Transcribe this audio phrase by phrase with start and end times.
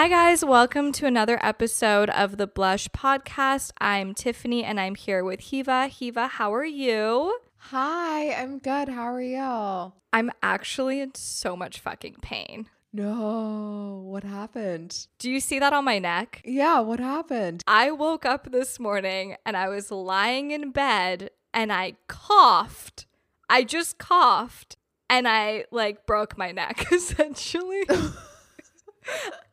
[0.00, 0.42] Hi, guys.
[0.42, 3.72] Welcome to another episode of the Blush Podcast.
[3.82, 5.90] I'm Tiffany and I'm here with Hiwa.
[5.90, 7.38] Hiwa, how are you?
[7.58, 8.88] Hi, I'm good.
[8.88, 9.40] How are you?
[9.40, 9.96] All?
[10.10, 12.70] I'm actually in so much fucking pain.
[12.94, 15.06] No, what happened?
[15.18, 16.40] Do you see that on my neck?
[16.46, 17.62] Yeah, what happened?
[17.66, 23.04] I woke up this morning and I was lying in bed and I coughed.
[23.50, 24.78] I just coughed
[25.10, 27.82] and I like broke my neck essentially.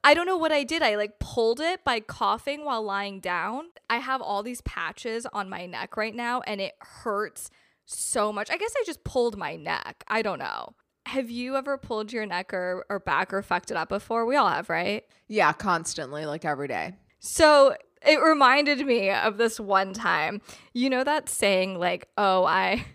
[0.04, 0.82] I don't know what I did.
[0.82, 3.66] I like pulled it by coughing while lying down.
[3.90, 7.50] I have all these patches on my neck right now and it hurts
[7.86, 8.52] so much.
[8.52, 10.04] I guess I just pulled my neck.
[10.08, 10.76] I don't know.
[11.08, 14.26] Have you ever pulled your neck or, or back or fucked it up before?
[14.26, 15.06] We all have, right?
[15.28, 16.95] Yeah, constantly, like every day.
[17.20, 17.76] So
[18.06, 20.42] it reminded me of this one time.
[20.73, 22.86] You know that saying like, "Oh, I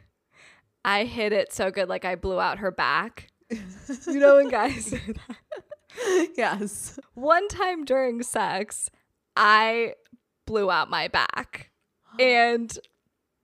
[0.85, 4.87] I hit it so good like I blew out her back." you know when guys
[4.87, 5.37] say that.
[6.37, 6.99] yes.
[7.15, 8.91] One time during sex,
[9.37, 9.95] I
[10.47, 11.71] blew out my back.
[12.19, 12.79] And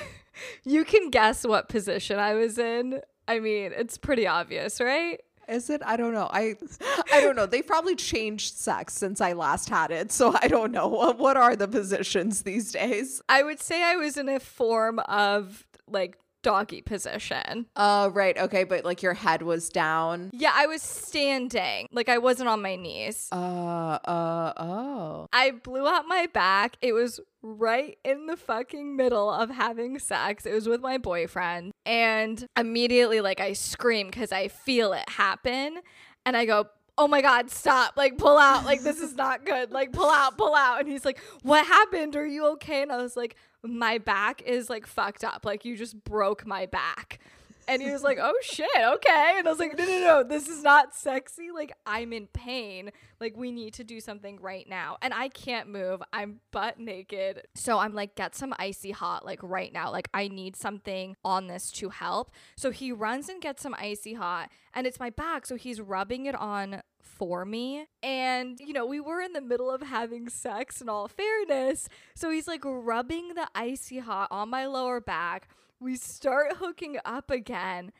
[0.63, 3.01] you can guess what position I was in.
[3.27, 5.19] I mean, it's pretty obvious, right?
[5.47, 5.81] Is it?
[5.85, 6.27] I don't know.
[6.31, 6.55] I
[7.13, 7.45] I don't know.
[7.45, 10.87] They've probably changed sex since I last had it, so I don't know.
[10.87, 13.21] What what are the positions these days?
[13.29, 16.17] I would say I was in a form of like
[16.47, 17.65] doggy position.
[17.75, 18.37] Uh right.
[18.37, 20.29] Okay, but like your head was down.
[20.31, 21.87] Yeah, I was standing.
[21.91, 23.27] Like I wasn't on my knees.
[23.33, 25.27] Uh uh oh.
[25.33, 26.77] I blew out my back.
[26.81, 30.45] It was right in the fucking middle of having sex.
[30.45, 31.73] It was with my boyfriend.
[31.85, 35.79] And immediately like I scream cuz I feel it happen
[36.25, 36.67] and I go
[36.97, 40.35] oh my god stop like pull out like this is not good like pull out
[40.35, 43.97] pull out and he's like what happened are you okay and i was like my
[43.97, 45.45] back is like fucked up.
[45.45, 47.19] Like you just broke my back
[47.67, 50.47] and he was like, "Oh shit, okay." And I was like, "No, no, no, this
[50.47, 51.51] is not sexy.
[51.51, 52.91] Like I'm in pain.
[53.19, 56.01] Like we need to do something right now." And I can't move.
[56.13, 57.43] I'm butt naked.
[57.55, 59.91] So I'm like, "Get some icy hot like right now.
[59.91, 64.13] Like I need something on this to help." So he runs and gets some icy
[64.13, 67.87] hot, and it's my back, so he's rubbing it on for me.
[68.03, 71.89] And, you know, we were in the middle of having sex in all fairness.
[72.15, 75.47] So he's like rubbing the icy hot on my lower back
[75.79, 77.91] we start hooking up again.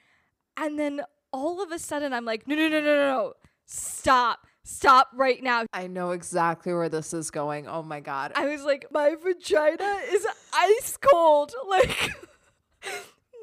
[0.56, 1.02] And then
[1.32, 3.34] all of a sudden, I'm like, no, no, no, no, no, no.
[3.66, 4.48] Stop.
[4.64, 5.64] Stop right now.
[5.72, 7.68] I know exactly where this is going.
[7.68, 8.34] Oh my God.
[8.36, 11.54] I was like, my vagina is ice cold.
[11.70, 12.12] Like,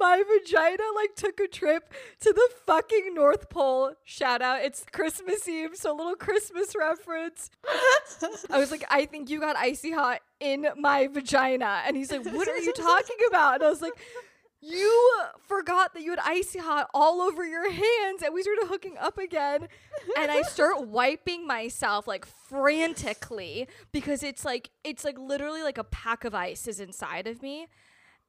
[0.05, 3.93] my vagina like took a trip to the fucking North Pole.
[4.05, 7.51] Shout out, it's Christmas Eve, so a little Christmas reference.
[8.51, 11.83] I was like, I think you got icy hot in my vagina.
[11.87, 13.57] And he's like, What are you talking about?
[13.57, 13.95] And I was like,
[14.61, 15.13] you
[15.47, 19.19] forgot that you had icy hot all over your hands and we started hooking up
[19.19, 19.69] again
[20.19, 25.85] and i start wiping myself like frantically because it's like it's like literally like a
[25.85, 27.67] pack of ice is inside of me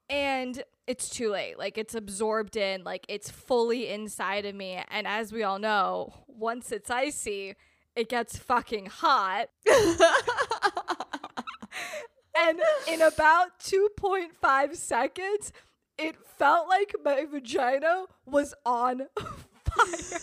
[0.10, 5.08] and it's too late like it's absorbed in like it's fully inside of me and
[5.08, 7.56] as we all know once it's icy
[7.96, 9.50] it gets fucking hot
[12.38, 15.52] and in about 2.5 seconds
[15.98, 20.20] it felt like my vagina was on fire.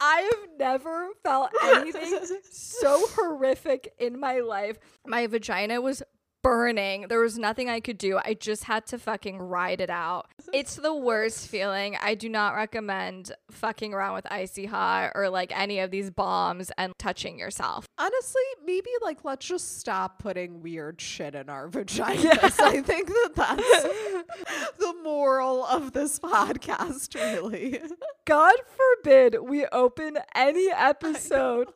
[0.00, 2.18] I have never felt anything
[2.50, 4.78] so horrific in my life.
[5.06, 6.02] My vagina was
[6.44, 7.06] burning.
[7.08, 8.18] There was nothing I could do.
[8.18, 10.26] I just had to fucking ride it out.
[10.52, 11.96] It's the worst feeling.
[12.00, 16.70] I do not recommend fucking around with icy hot or like any of these balms
[16.76, 17.86] and touching yourself.
[17.98, 22.60] Honestly, maybe like let's just stop putting weird shit in our vaginas.
[22.60, 23.82] I think that that's
[24.78, 27.80] the moral of this podcast, really.
[28.26, 31.68] God forbid we open any episode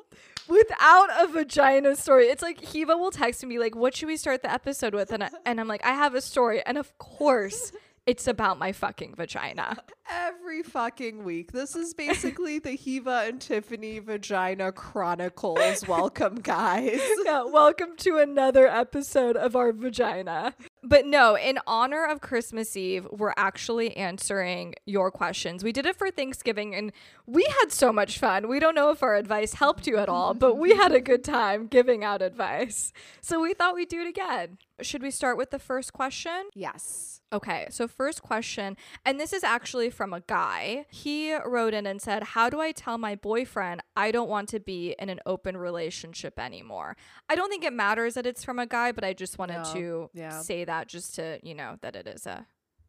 [0.48, 2.26] without a vagina story.
[2.26, 5.24] It's like Hiwa will text me like, "What should we start the episode with?" And
[5.24, 7.72] I, and I'm like, "I have a story." And of course,
[8.06, 9.76] it's about my fucking vagina.
[10.10, 11.52] Every fucking week.
[11.52, 15.86] This is basically the Hiwa and Tiffany Vagina Chronicles.
[15.86, 17.00] welcome, guys.
[17.24, 20.54] Yeah, welcome to another episode of our vagina.
[20.82, 25.62] But no, in honor of Christmas Eve, we're actually answering your questions.
[25.62, 26.90] We did it for Thanksgiving and
[27.26, 28.48] we had so much fun.
[28.48, 31.22] We don't know if our advice helped you at all, but we had a good
[31.22, 32.94] time giving out advice.
[33.20, 34.56] So we thought we'd do it again.
[34.80, 36.44] Should we start with the first question?
[36.54, 37.20] Yes.
[37.30, 38.74] Okay, so first question,
[39.04, 40.86] and this is actually from a guy.
[40.88, 44.60] He wrote in and said, How do I tell my boyfriend I don't want to
[44.60, 46.96] be in an open relationship anymore?
[47.28, 49.72] I don't think it matters that it's from a guy, but I just wanted no,
[49.74, 50.40] to yeah.
[50.40, 52.46] say that just to, you know, that it is a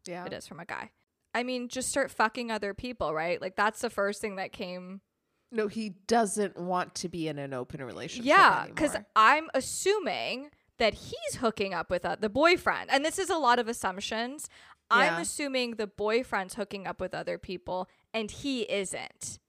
[0.07, 0.25] yeah.
[0.25, 0.91] It is from a guy.
[1.33, 3.41] I mean, just start fucking other people, right?
[3.41, 5.01] Like that's the first thing that came
[5.51, 8.25] No, he doesn't want to be in an open relationship.
[8.25, 8.95] Yeah, because.
[9.15, 12.89] I'm assuming that he's hooking up with uh, the boyfriend.
[12.89, 14.49] And this is a lot of assumptions.
[14.89, 19.39] I'm assuming the boyfriend's hooking up with other people and he isn't.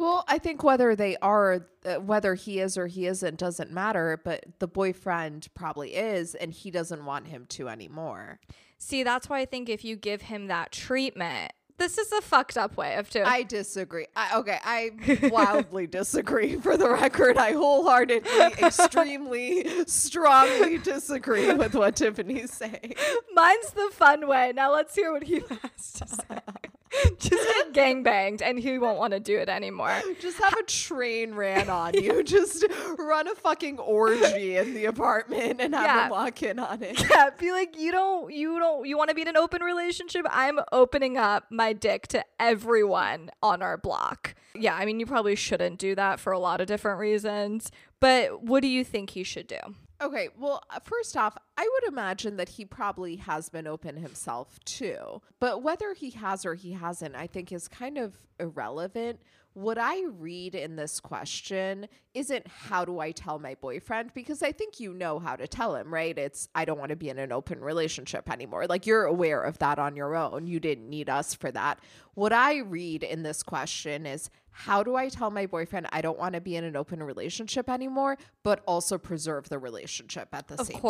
[0.00, 4.18] Well, I think whether they are, uh, whether he is or he isn't, doesn't matter.
[4.24, 8.40] But the boyfriend probably is, and he doesn't want him to anymore.
[8.78, 12.58] See, that's why I think if you give him that treatment, this is a fucked
[12.58, 14.06] up way of doing I disagree.
[14.14, 14.90] I, okay, I
[15.32, 16.56] wildly disagree.
[16.56, 18.30] For the record, I wholeheartedly,
[18.62, 22.94] extremely, strongly disagree with what Tiffany's saying.
[23.34, 24.52] Mine's the fun way.
[24.54, 26.69] Now let's hear what he has to say.
[27.18, 29.96] Just get gang banged and he won't want to do it anymore.
[30.20, 32.22] Just have a train ran on you.
[32.24, 32.64] Just
[32.98, 36.04] run a fucking orgy in the apartment and have Yeah.
[36.04, 37.00] him walk in on it.
[37.10, 40.26] Yeah, be like, you don't, you don't, you want to be in an open relationship?
[40.30, 44.34] I'm opening up my dick to everyone on our block.
[44.54, 47.70] Yeah, I mean, you probably shouldn't do that for a lot of different reasons.
[48.00, 49.58] But what do you think he should do?
[50.02, 54.58] Okay, well, uh, first off, I would imagine that he probably has been open himself
[54.64, 55.20] too.
[55.40, 59.20] But whether he has or he hasn't, I think is kind of irrelevant.
[59.52, 64.14] What I read in this question isn't how do I tell my boyfriend?
[64.14, 66.16] Because I think you know how to tell him, right?
[66.16, 68.66] It's I don't want to be in an open relationship anymore.
[68.66, 70.46] Like you're aware of that on your own.
[70.46, 71.80] You didn't need us for that.
[72.14, 76.18] What I read in this question is how do I tell my boyfriend I don't
[76.18, 80.54] want to be in an open relationship anymore, but also preserve the relationship at the
[80.54, 80.80] Of same time?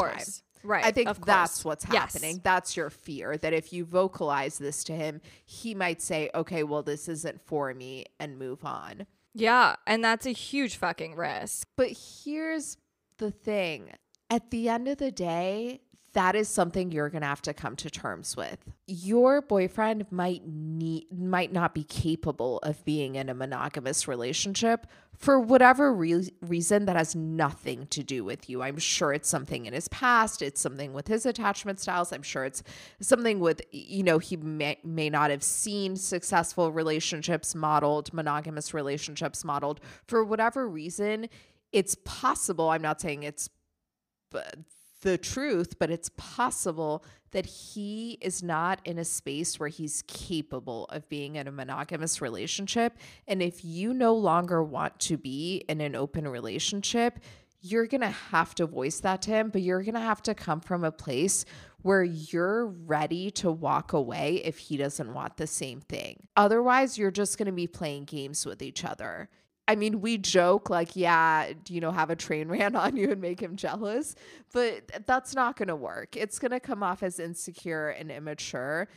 [0.62, 0.84] Right.
[0.84, 2.12] I think that's what's Yes.
[2.14, 2.40] happening.
[2.44, 6.82] That's your fear that if you vocalize this to him, he might say, okay, well,
[6.82, 9.06] this isn't for me and move on.
[9.34, 9.76] Yeah.
[9.86, 11.66] And that's a huge fucking risk.
[11.76, 11.90] But
[12.24, 12.76] here's
[13.18, 13.90] the thing
[14.28, 15.80] at the end of the day,
[16.12, 18.58] that is something you're going to have to come to terms with.
[18.86, 24.86] Your boyfriend might need might not be capable of being in a monogamous relationship
[25.16, 28.62] for whatever re- reason that has nothing to do with you.
[28.62, 32.12] I'm sure it's something in his past, it's something with his attachment styles.
[32.12, 32.62] I'm sure it's
[33.00, 39.44] something with you know he may may not have seen successful relationships modeled, monogamous relationships
[39.44, 41.28] modeled for whatever reason.
[41.72, 43.48] It's possible, I'm not saying it's
[44.30, 44.56] but
[45.00, 50.86] the truth, but it's possible that he is not in a space where he's capable
[50.86, 52.98] of being in a monogamous relationship.
[53.28, 57.20] And if you no longer want to be in an open relationship,
[57.62, 60.34] you're going to have to voice that to him, but you're going to have to
[60.34, 61.44] come from a place
[61.82, 66.26] where you're ready to walk away if he doesn't want the same thing.
[66.36, 69.28] Otherwise, you're just going to be playing games with each other.
[69.70, 73.20] I mean, we joke like, yeah, you know, have a train ran on you and
[73.20, 74.16] make him jealous,
[74.52, 76.16] but that's not going to work.
[76.16, 78.88] It's going to come off as insecure and immature.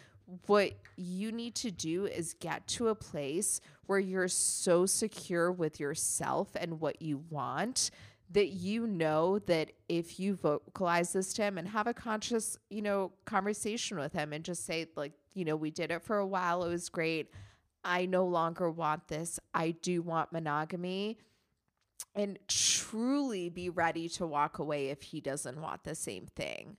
[0.48, 5.80] What you need to do is get to a place where you're so secure with
[5.80, 7.92] yourself and what you want
[8.32, 12.82] that you know that if you vocalize this to him and have a conscious, you
[12.82, 16.26] know, conversation with him and just say, like, you know, we did it for a
[16.26, 17.30] while, it was great.
[17.84, 19.40] I no longer want this.
[19.54, 21.18] I do want monogamy.
[22.16, 26.78] And truly be ready to walk away if he doesn't want the same thing,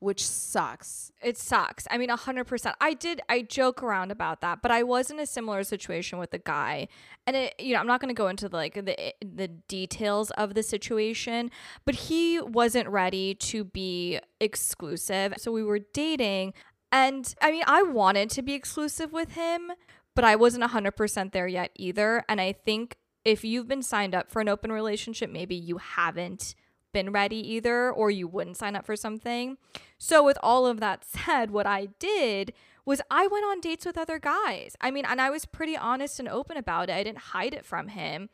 [0.00, 1.12] which sucks.
[1.22, 1.86] It sucks.
[1.88, 2.74] I mean, 100%.
[2.80, 6.34] I did, I joke around about that, but I was in a similar situation with
[6.34, 6.88] a guy.
[7.28, 10.54] And it, you know, I'm not going to go into like the, the details of
[10.54, 11.52] the situation,
[11.84, 15.34] but he wasn't ready to be exclusive.
[15.36, 16.54] So we were dating.
[16.90, 19.72] And I mean, I wanted to be exclusive with him,
[20.14, 22.24] but I wasn't 100% there yet either.
[22.28, 26.54] And I think if you've been signed up for an open relationship, maybe you haven't
[26.92, 29.56] been ready either, or you wouldn't sign up for something.
[29.98, 32.52] So, with all of that said, what I did
[32.84, 34.76] was I went on dates with other guys.
[34.80, 36.94] I mean, and I was pretty honest and open about it.
[36.94, 38.28] I didn't hide it from him.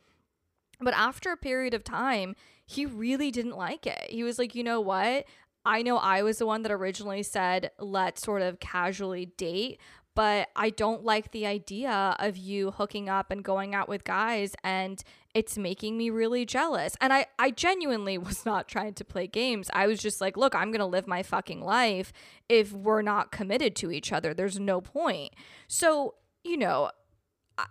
[0.81, 4.09] But after a period of time, he really didn't like it.
[4.09, 5.25] He was like, you know what?
[5.65, 9.79] I know I was the one that originally said, let's sort of casually date,
[10.19, 14.53] but I don't like the idea of you hooking up and going out with guys
[14.65, 15.01] and
[15.33, 16.97] it's making me really jealous.
[16.99, 19.69] And I I genuinely was not trying to play games.
[19.71, 22.11] I was just like, look, I'm going to live my fucking life
[22.49, 24.33] if we're not committed to each other.
[24.33, 25.35] There's no point.
[25.69, 26.91] So, you know,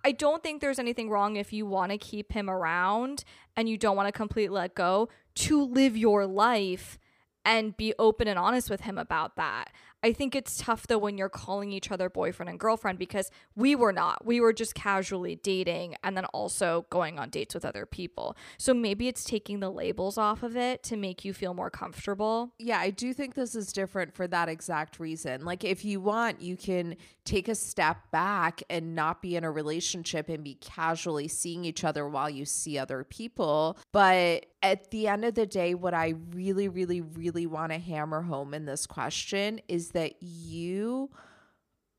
[0.02, 3.24] I- don't think there's anything wrong if you want to keep him around
[3.56, 6.98] and you don't want to completely let go to live your life
[7.44, 9.70] and be open and honest with him about that.
[10.02, 13.74] I think it's tough though when you're calling each other boyfriend and girlfriend because we
[13.74, 14.24] were not.
[14.24, 18.36] We were just casually dating and then also going on dates with other people.
[18.58, 22.54] So maybe it's taking the labels off of it to make you feel more comfortable.
[22.58, 25.44] Yeah, I do think this is different for that exact reason.
[25.44, 29.50] Like, if you want, you can take a step back and not be in a
[29.50, 33.76] relationship and be casually seeing each other while you see other people.
[33.92, 38.22] But at the end of the day, what I really, really, really want to hammer
[38.22, 41.10] home in this question is that you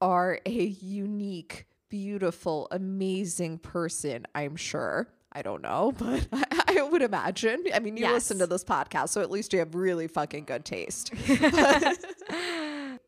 [0.01, 5.08] are a unique, beautiful, amazing person, I'm sure.
[5.31, 7.63] I don't know, but I, I would imagine.
[7.74, 8.13] I mean, you Yes.
[8.13, 11.12] listen to this podcast, so at least you have really fucking good taste.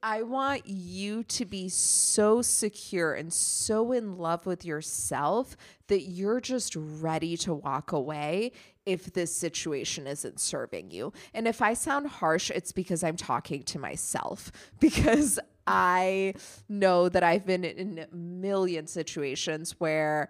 [0.04, 5.56] I want you to be so secure and so in love with yourself
[5.88, 8.52] that you're just ready to walk away
[8.86, 11.14] if this situation isn't serving you.
[11.36, 16.34] And if I sound harsh, it's because I'm talking to myself because I
[16.68, 20.30] know that I've been in a million situations where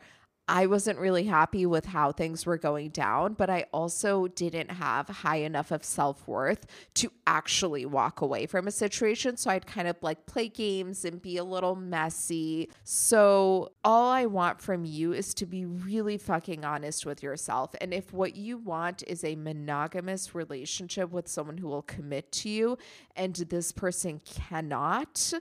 [0.51, 5.07] I wasn't really happy with how things were going down, but I also didn't have
[5.07, 6.65] high enough of self worth
[6.95, 9.37] to actually walk away from a situation.
[9.37, 12.69] So I'd kind of like play games and be a little messy.
[12.83, 17.73] So all I want from you is to be really fucking honest with yourself.
[17.79, 22.49] And if what you want is a monogamous relationship with someone who will commit to
[22.49, 22.77] you
[23.15, 25.31] and this person cannot,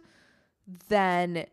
[0.89, 1.47] then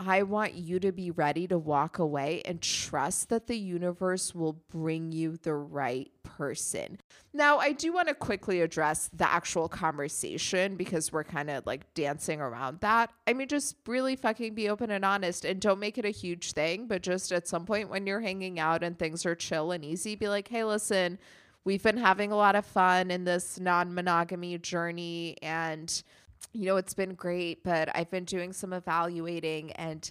[0.00, 4.62] I want you to be ready to walk away and trust that the universe will
[4.70, 7.00] bring you the right person.
[7.32, 11.92] Now, I do want to quickly address the actual conversation because we're kind of like
[11.94, 13.10] dancing around that.
[13.26, 16.52] I mean, just really fucking be open and honest and don't make it a huge
[16.52, 19.84] thing, but just at some point when you're hanging out and things are chill and
[19.84, 21.18] easy, be like, hey, listen,
[21.64, 26.04] we've been having a lot of fun in this non monogamy journey and
[26.52, 30.10] you know, it's been great, but I've been doing some evaluating and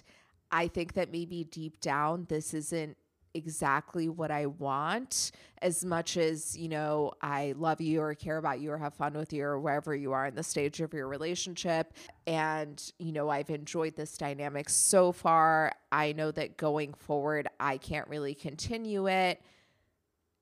[0.50, 2.96] I think that maybe deep down this isn't
[3.34, 8.60] exactly what I want as much as, you know, I love you or care about
[8.60, 11.08] you or have fun with you or wherever you are in the stage of your
[11.08, 11.92] relationship.
[12.26, 15.72] And, you know, I've enjoyed this dynamic so far.
[15.92, 19.40] I know that going forward, I can't really continue it.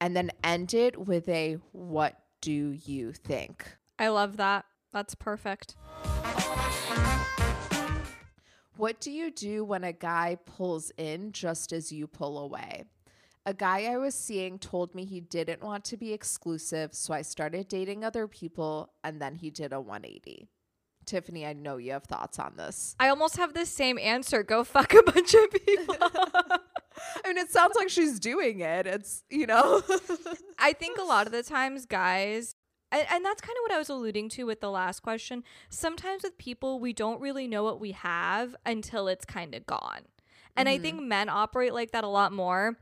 [0.01, 3.77] And then end it with a what do you think?
[3.99, 4.67] I love that.
[4.97, 5.75] That's perfect.
[8.79, 12.85] What do you do when a guy pulls in just as you pull away?
[13.45, 17.21] A guy I was seeing told me he didn't want to be exclusive, so I
[17.21, 20.49] started dating other people and then he did a 180.
[21.05, 22.97] Tiffany, I know you have thoughts on this.
[22.99, 24.43] I almost have the same answer.
[24.43, 25.97] Go fuck a bunch of people.
[27.23, 28.87] I mean, it sounds like she's doing it.
[28.87, 29.83] It's, you know.
[30.59, 32.56] I think a lot of the times, guys,
[32.93, 35.45] and, and that's kind of what I was alluding to with the last question.
[35.69, 40.03] Sometimes with people, we don't really know what we have until it's kind of gone.
[40.57, 41.09] And I think mm-hmm.
[41.09, 42.79] men operate like that a lot more.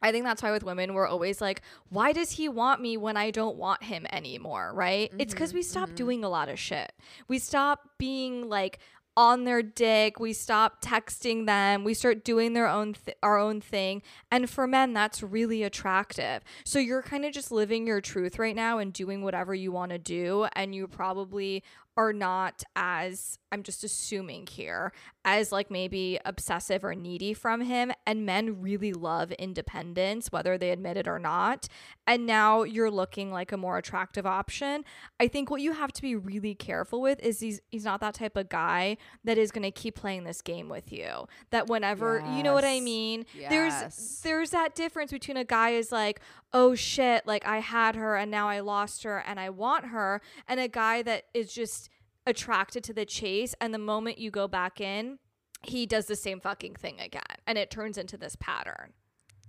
[0.00, 3.16] I think that's why with women, we're always like, why does he want me when
[3.16, 4.72] I don't want him anymore?
[4.74, 5.12] Right?
[5.18, 5.58] It's because mm-hmm.
[5.58, 5.96] we stop mm-hmm.
[5.96, 6.92] doing a lot of shit.
[7.28, 8.78] We stop being like,
[9.16, 10.18] on their dick.
[10.18, 11.84] We stop texting them.
[11.84, 14.02] We start doing their own th- our own thing.
[14.30, 16.42] And for men that's really attractive.
[16.64, 19.92] So you're kind of just living your truth right now and doing whatever you want
[19.92, 21.62] to do and you probably
[21.96, 24.92] are not as I'm just assuming here
[25.26, 30.70] as like maybe obsessive or needy from him and men really love independence whether they
[30.70, 31.68] admit it or not.
[32.06, 34.84] And now you're looking like a more attractive option.
[35.20, 38.14] I think what you have to be really careful with is he's he's not that
[38.14, 42.24] type of guy that is going to keep playing this game with you that whenever
[42.36, 43.26] you know what I mean?
[43.34, 43.50] Yes.
[43.50, 46.20] there's there's that difference between a guy is like
[46.54, 50.20] oh shit like I had her and now I lost her and I want her
[50.48, 51.88] and a guy that is just
[52.26, 55.18] attracted to the chase and the moment you go back in
[55.62, 58.92] he does the same fucking thing again and it turns into this pattern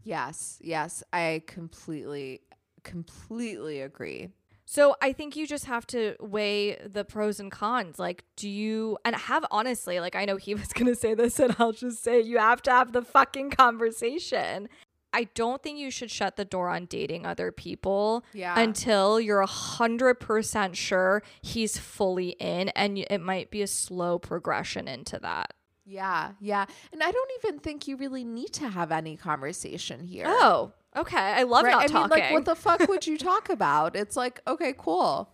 [0.03, 1.03] yes, yes.
[1.11, 2.41] I completely,
[2.83, 4.29] completely agree.
[4.65, 7.99] So I think you just have to weigh the pros and cons.
[7.99, 11.55] Like, do you and have honestly, like I know he was gonna say this, and
[11.59, 14.69] I'll just say you have to have the fucking conversation.
[15.13, 18.59] I don't think you should shut the door on dating other people Yeah.
[18.59, 24.17] until you're a hundred percent sure he's fully in, and it might be a slow
[24.19, 25.53] progression into that.
[25.85, 26.65] Yeah, yeah.
[26.91, 30.25] And I don't even think you really need to have any conversation here.
[30.27, 31.17] Oh, okay.
[31.17, 31.71] I love Right?
[31.71, 32.09] not I mean, talking.
[32.23, 33.95] like, what the fuck would you talk about?
[33.95, 35.29] It's like, okay, cool.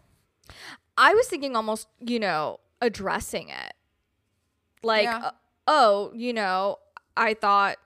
[0.98, 3.74] I was thinking almost, you know, addressing it.
[4.84, 5.18] Like, Yeah.
[5.28, 5.32] uh,
[5.68, 6.80] oh, you know,
[7.16, 7.78] I thought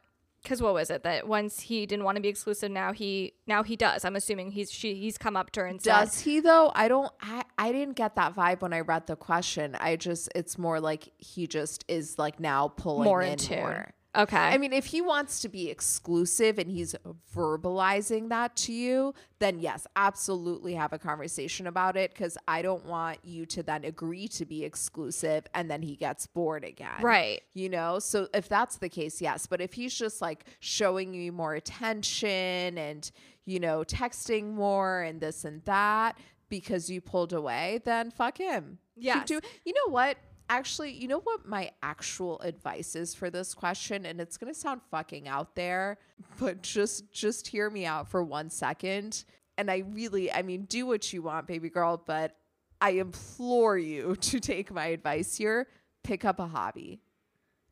[0.44, 3.64] because what was it that once he didn't want to be exclusive, now he now
[3.64, 4.04] he does.
[4.04, 6.72] I'm assuming he's she he's come up to her and said, Does he though?
[6.76, 9.76] I don't I, I didn't get that vibe when I read the question.
[9.80, 13.56] I just it's more like he just is like now pulling more in into.
[13.56, 13.94] more.
[14.16, 14.38] Okay.
[14.38, 16.96] I mean, if he wants to be exclusive and he's
[17.36, 22.86] verbalizing that to you, then yes, absolutely have a conversation about it because I don't
[22.86, 27.02] want you to then agree to be exclusive and then he gets bored again.
[27.02, 27.42] right.
[27.54, 29.48] You know, so if that's the case, yes.
[29.48, 33.10] But if he's just like showing you more attention and,
[33.46, 36.18] you know, texting more and this and that
[36.50, 38.78] because you pulled away, then fuck him.
[38.96, 39.24] Yeah.
[39.26, 40.18] Do- you know what?
[40.54, 44.60] Actually, you know what my actual advice is for this question and it's going to
[44.60, 45.98] sound fucking out there,
[46.40, 49.26] but just just hear me out for 1 second.
[49.58, 52.36] And I really, I mean, do what you want, baby girl, but
[52.80, 55.68] I implore you to take my advice here.
[56.04, 57.02] Pick up a hobby.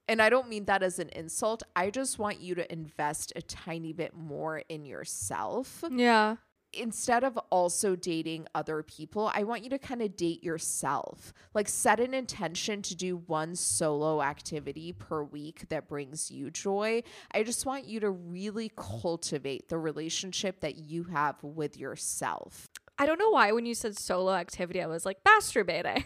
[0.07, 1.61] And I don't mean that as an insult.
[1.75, 6.37] I just want you to invest a tiny bit more in yourself Yeah.
[6.73, 11.33] Instead of also dating other people, I want you to kind of date yourself.
[11.53, 17.03] Like set an intention to do one solo activity per week that brings you joy.
[17.33, 22.67] I just want you to really cultivate the relationship that you have with yourself.
[22.97, 26.03] I don't know why when you said solo activity, I was like masturbating.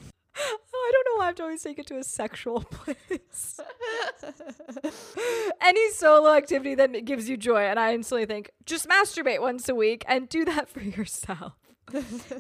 [1.15, 3.59] I don't know why I have to always take it to a sexual place.
[5.61, 9.75] Any solo activity that gives you joy, and I instantly think just masturbate once a
[9.75, 11.53] week and do that for yourself.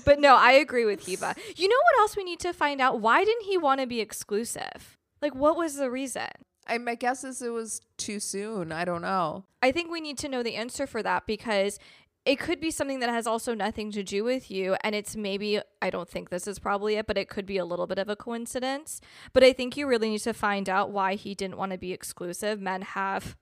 [0.05, 1.37] but no, I agree with Hiwa.
[1.55, 2.99] You know what else we need to find out?
[2.99, 4.97] Why didn't he want to be exclusive?
[5.21, 6.27] Like, what was the reason?
[6.67, 8.71] I my guess is it was too soon.
[8.71, 9.45] I don't know.
[9.61, 11.77] I think we need to know the answer for that because
[12.25, 14.75] it could be something that has also nothing to do with you.
[14.81, 17.65] And it's maybe, I don't think this is probably it, but it could be a
[17.65, 18.99] little bit of a coincidence.
[19.31, 21.93] But I think you really need to find out why he didn't want to be
[21.93, 22.59] exclusive.
[22.59, 23.35] Men have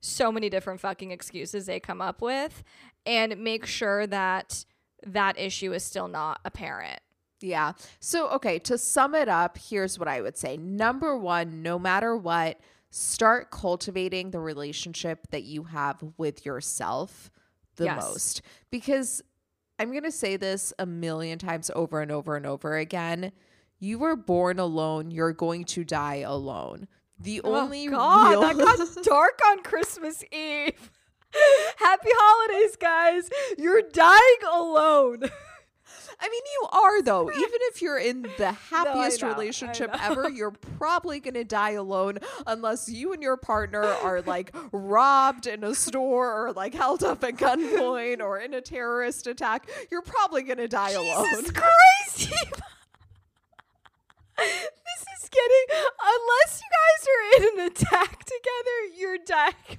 [0.00, 2.62] so many different fucking excuses they come up with
[3.04, 4.64] and make sure that
[5.04, 7.00] that issue is still not apparent.
[7.40, 7.72] Yeah.
[7.98, 10.56] So, okay, to sum it up, here's what I would say.
[10.56, 17.30] Number one, no matter what, start cultivating the relationship that you have with yourself
[17.78, 18.02] the Yes.
[18.02, 18.42] most.
[18.70, 19.22] Because
[19.78, 23.32] I'm going to say this a million times over and over and over again.
[23.80, 26.88] You were born alone, you're going to die alone.
[27.20, 30.90] The oh, only oh God, real that got dark on Christmas Eve.
[31.76, 33.30] Happy holidays, guys.
[33.56, 34.20] You're dying
[34.52, 35.22] alone.
[36.20, 37.30] I mean, you are though.
[37.30, 42.88] Even if you're in the happiest I relationship ever, you're probably gonna die alone unless
[42.88, 47.36] you and your partner are like robbed in a store or like held up at
[47.36, 49.68] gunpoint or in a terrorist attack.
[49.90, 51.26] You're probably gonna die alone.
[51.30, 52.30] Jesus Christ.
[54.36, 55.66] this is getting
[56.02, 59.78] unless you guys are in an attack together, you're dying.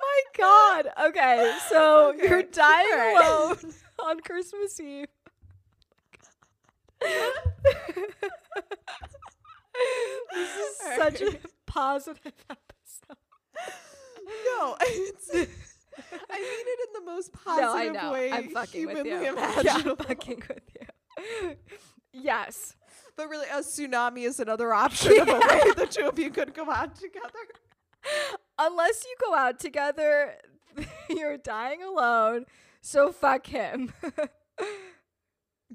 [0.00, 0.88] My God.
[1.08, 3.26] Okay, so Okay, you're dying alright.
[3.26, 5.06] alone on Christmas Eve.
[10.32, 13.16] this is such a positive episode.
[14.46, 15.46] No, it's, I mean
[16.66, 18.12] it in the most positive no, I know.
[18.12, 19.16] way I'm fucking with you.
[19.28, 19.62] imaginable.
[19.64, 21.56] Yeah, I'm fucking with you.
[22.12, 22.76] Yes.
[23.16, 26.52] But really, a tsunami is another option of a way the two of you could
[26.54, 27.23] go out together.
[28.66, 30.36] Unless you go out together,
[31.10, 32.46] you're dying alone.
[32.80, 33.92] So fuck him.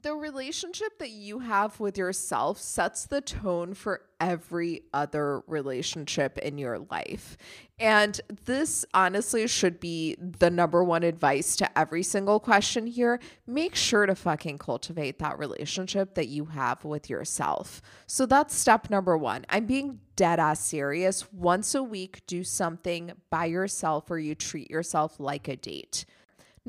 [0.02, 6.58] the relationship that you have with yourself sets the tone for every other relationship in
[6.58, 7.38] your life.
[7.80, 13.20] And this honestly should be the number one advice to every single question here.
[13.48, 17.82] Make sure to fucking cultivate that relationship that you have with yourself.
[18.06, 19.46] So that's step number one.
[19.50, 21.32] I'm being dead ass serious.
[21.32, 26.06] Once a week, do something by yourself where you treat yourself like a date.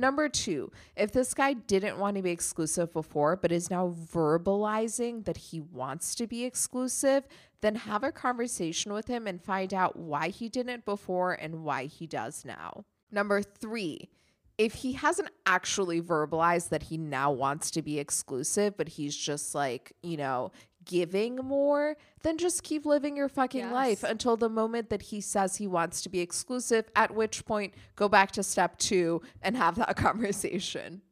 [0.00, 5.26] Number two, if this guy didn't want to be exclusive before, but is now verbalizing
[5.26, 7.28] that he wants to be exclusive,
[7.60, 11.84] then have a conversation with him and find out why he didn't before and why
[11.84, 12.86] he does now.
[13.12, 14.08] Number three,
[14.56, 19.54] if he hasn't actually verbalized that he now wants to be exclusive, but he's just
[19.54, 20.50] like, you know,
[20.90, 23.72] giving more, then just keep living your fucking Yes.
[23.72, 27.74] life until the moment that he says he wants to be exclusive, at which point
[27.94, 31.02] go back to step two and have that conversation.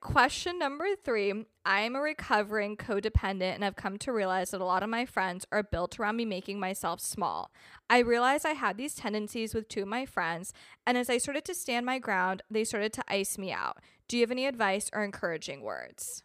[0.00, 1.32] Question number three
[1.64, 5.06] I am a recovering codependent and have come to realize that a lot of my
[5.06, 7.50] friends are built around me making myself small.
[7.88, 10.52] I realized I had these tendencies with two of my friends,
[10.86, 13.78] and as I started to stand my ground, they started to ice me out.
[14.08, 16.24] Do you have any advice or encouraging words?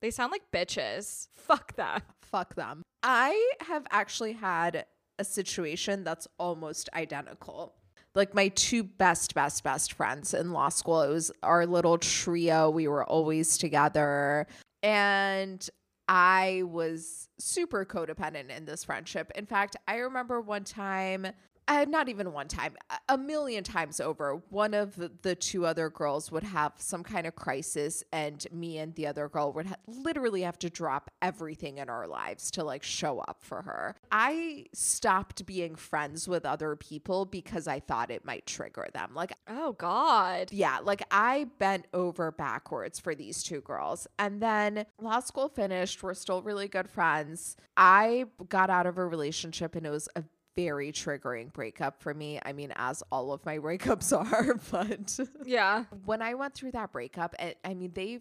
[0.00, 1.28] They sound like bitches.
[1.34, 2.00] Fuck them.
[2.20, 2.82] Fuck them.
[3.02, 4.86] I have actually had
[5.18, 7.74] a situation that's almost identical.
[8.14, 12.70] Like my two best, best, best friends in law school, it was our little trio.
[12.70, 14.46] We were always together.
[14.82, 15.68] And
[16.08, 19.30] I was super codependent in this friendship.
[19.34, 21.26] In fact, I remember one time
[21.68, 22.74] uh, not even one time,
[23.08, 27.36] a million times over, one of the two other girls would have some kind of
[27.36, 31.90] crisis, and me and the other girl would ha- literally have to drop everything in
[31.90, 33.94] our lives to like show up for her.
[34.10, 39.10] I stopped being friends with other people because I thought it might trigger them.
[39.14, 40.48] Like, oh, God.
[40.50, 44.06] Yeah, like I bent over backwards for these two girls.
[44.18, 46.02] And then law school finished.
[46.02, 47.56] We're still really good friends.
[47.76, 50.24] I got out of a relationship, and it was a
[50.58, 52.40] very triggering breakup for me.
[52.44, 55.84] I mean, as all of my breakups are, but yeah.
[56.04, 58.18] When I went through that breakup, I mean, they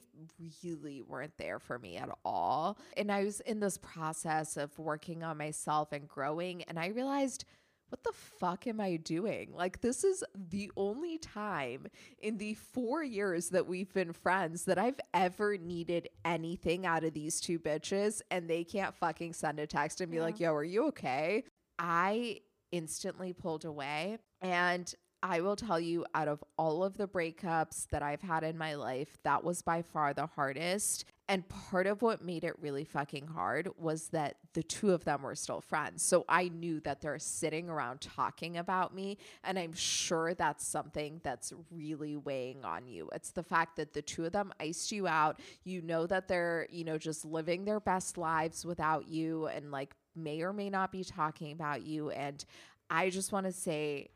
[0.63, 2.77] really weren't there for me at all.
[2.95, 7.45] And I was in this process of working on myself and growing, and I realized
[7.89, 9.53] what the fuck am I doing?
[9.55, 11.87] Like, this is the only time
[12.19, 17.13] in the four years that we've been friends that I've ever needed anything out of
[17.13, 20.23] these two bitches, and they can't fucking send a text and be yeah.
[20.23, 21.45] like, yo, are you okay?
[21.79, 24.17] I instantly pulled away.
[24.41, 28.55] And I will tell you, out of all of the breakups that I've had in
[28.57, 31.05] my life, that was by far the hardest.
[31.27, 35.23] And part of what made it really fucking hard was that the two of them
[35.23, 36.03] were still friends.
[36.03, 39.17] So I knew that they're sitting around talking about me.
[39.43, 43.09] And I'm sure that's something that's really weighing on you.
[43.13, 45.39] It's the fact that the two of them iced you out.
[45.63, 49.95] You know that they're, you know, just living their best lives without you and like
[50.17, 52.09] may or may not be talking about you.
[52.09, 52.43] And
[52.89, 54.09] I just want to say,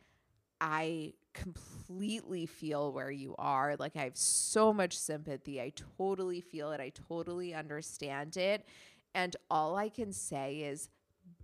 [0.60, 3.76] I completely feel where you are.
[3.78, 5.62] Like, I have so much sympathy.
[5.62, 6.82] I totally feel it.
[6.82, 8.66] I totally understand it.
[9.14, 10.90] And all I can say is,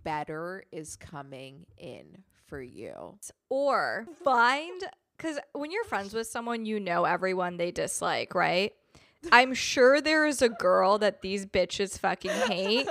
[0.04, 3.18] better is coming in for you.
[3.48, 4.82] Or find,
[5.16, 8.72] because when you're friends with someone, you know everyone they dislike, right?
[9.32, 12.88] I'm sure there is a girl that these bitches fucking hate.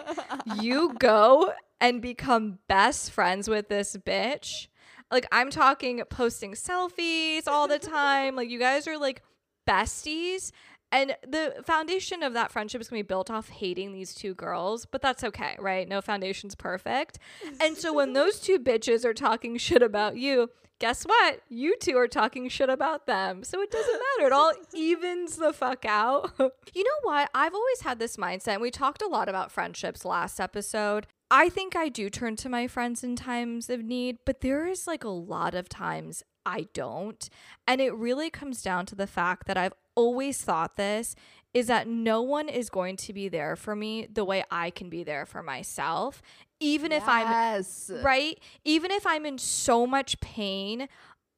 [0.62, 4.68] You go and become best friends with this bitch.
[5.12, 8.36] Like I'm talking posting selfies all the time.
[8.36, 9.22] like you guys are like
[9.68, 10.52] besties.
[10.92, 14.34] And the foundation of that friendship is going to be built off hating these two
[14.34, 15.88] girls, but that's okay, right?
[15.88, 17.20] No foundation's perfect.
[17.60, 21.42] And so when those two bitches are talking shit about you, guess what?
[21.50, 23.44] You two are talking shit about them.
[23.44, 24.28] So it doesn't matter.
[24.28, 26.32] It all evens the fuck out.
[26.74, 27.30] you know what?
[27.34, 31.08] I've always had this mindset, and we talked a lot about friendships last episode.
[31.30, 34.88] I think I do turn to my friends in times of need, but there is
[34.88, 37.30] like a lot of times I don't.
[37.68, 41.16] And it really comes down to the fact that I've always thought this
[41.54, 44.90] is that no one is going to be there for me the way I can
[44.90, 46.22] be there for myself
[46.60, 47.02] even yes.
[47.02, 50.88] if I'm right, even if I'm in so much pain,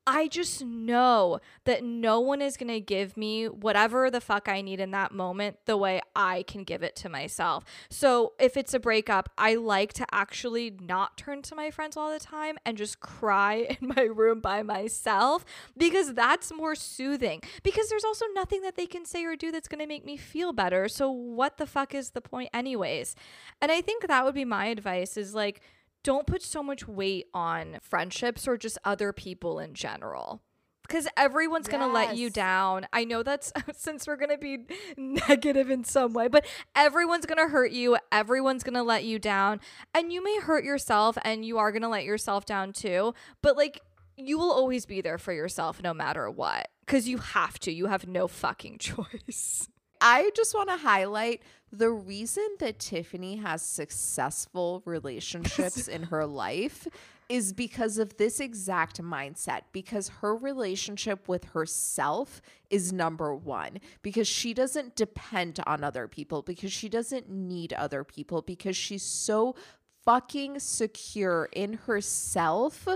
[0.08, 4.62] I just know that no one is going to give me whatever the fuck I
[4.62, 7.64] need in that moment the way I can give it to myself.
[7.90, 12.12] So if it's a breakup, I like to actually not turn to my friends all
[12.12, 15.46] the time and just cry in my room by myself
[15.78, 17.42] because that's more soothing.
[17.62, 20.18] Because there's also nothing that they can say or do that's going to make me
[20.18, 20.88] feel better.
[20.88, 23.16] So what the fuck is the point, anyways?
[23.62, 25.62] And I think that would be my advice is like,
[26.04, 30.42] don't put so much weight on friendships or just other people in general
[30.90, 31.78] because everyone's yes.
[31.78, 32.88] going to let you down.
[32.92, 34.66] I know that's since we're going to be
[34.98, 37.98] negative in some way, but everyone's going to hurt you.
[38.12, 39.60] Everyone's going to let you down.
[39.94, 43.14] And you may hurt yourself and you are going to let yourself down too.
[43.42, 43.82] But like,
[44.18, 47.72] you will always be there for yourself no matter what because you have to.
[47.72, 49.70] You have no fucking choice.
[50.02, 56.88] I just want to highlight the reason that Tiffany has successful relationships in her life
[57.30, 64.28] is because of this exact mindset because her relationship with herself is number 1 because
[64.28, 69.56] she doesn't depend on other people because she doesn't need other people because she's so
[70.04, 72.88] fucking secure in herself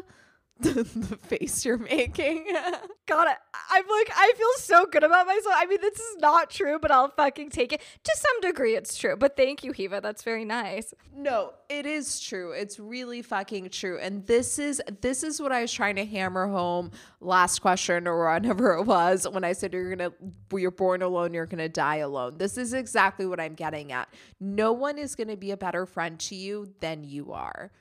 [0.59, 0.85] the,
[1.23, 2.45] face you're making.
[3.07, 5.55] God, I'm like, I feel so good about myself.
[5.57, 7.81] I mean, this is not true, but I'll fucking take it.
[8.03, 9.15] To some degree, it's true.
[9.17, 10.01] But thank you, Hiwa.
[10.01, 10.93] That's very nice.
[11.15, 12.51] No, it is true.
[12.51, 13.97] It's really fucking true.
[13.99, 18.31] And this is this is what I was trying to hammer home last question or
[18.31, 20.13] whenever it was when I said you're gonna
[20.53, 22.37] you're born alone, you're gonna die alone.
[22.37, 24.07] This is exactly what I'm getting at.
[24.39, 27.71] No one is gonna be a better friend to you than you are.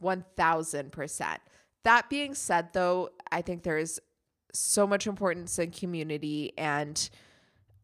[0.00, 1.40] One thousand percent.
[1.84, 4.00] That being said, though, I think there's
[4.54, 7.10] so much importance in community and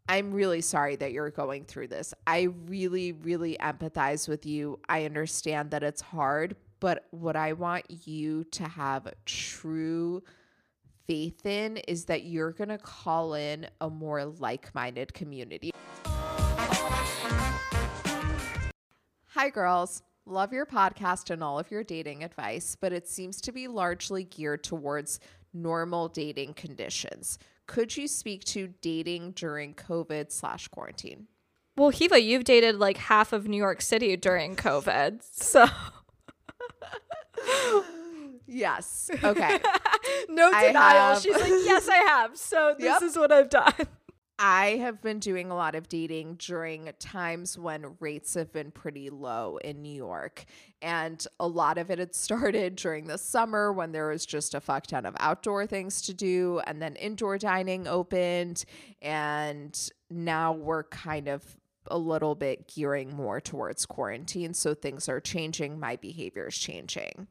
[0.09, 2.15] I'm really sorry that you're going through this.
[2.27, 4.81] I really, really empathize with you.
[4.89, 10.23] I understand that it's hard, But what I want you to have true
[11.07, 15.73] faith in is that you're going to call in a more like minded community.
[19.27, 20.03] Hi, girls.
[20.27, 24.23] Love your podcast and all of your dating advice, but it seems to be largely
[24.25, 25.19] geared towards
[25.53, 27.39] normal dating conditions.
[27.67, 31.27] Could you speak to dating during COVID slash quarantine?
[31.77, 35.23] Well, Hiwa, you've dated like half of New York City during COVID.
[35.23, 35.67] So
[38.47, 39.11] Yes.
[39.23, 39.61] Okay.
[40.29, 41.15] no denial.
[41.15, 42.37] have- She's like, yes, I have.
[42.37, 43.03] So this Yep.
[43.03, 43.73] is what I've done.
[44.43, 49.11] I have been doing a lot of dating during times when rates have been pretty
[49.11, 50.47] low in New York.
[50.81, 54.61] And a lot of it had started during the summer when there was just a
[54.61, 56.63] fuck ton of outdoor things to do.
[56.67, 58.65] And then indoor dining opened.
[59.03, 61.45] And now we're kind of
[61.89, 64.55] a little bit gearing more towards quarantine.
[64.55, 65.79] So things are changing.
[65.79, 67.27] My behavior is changing.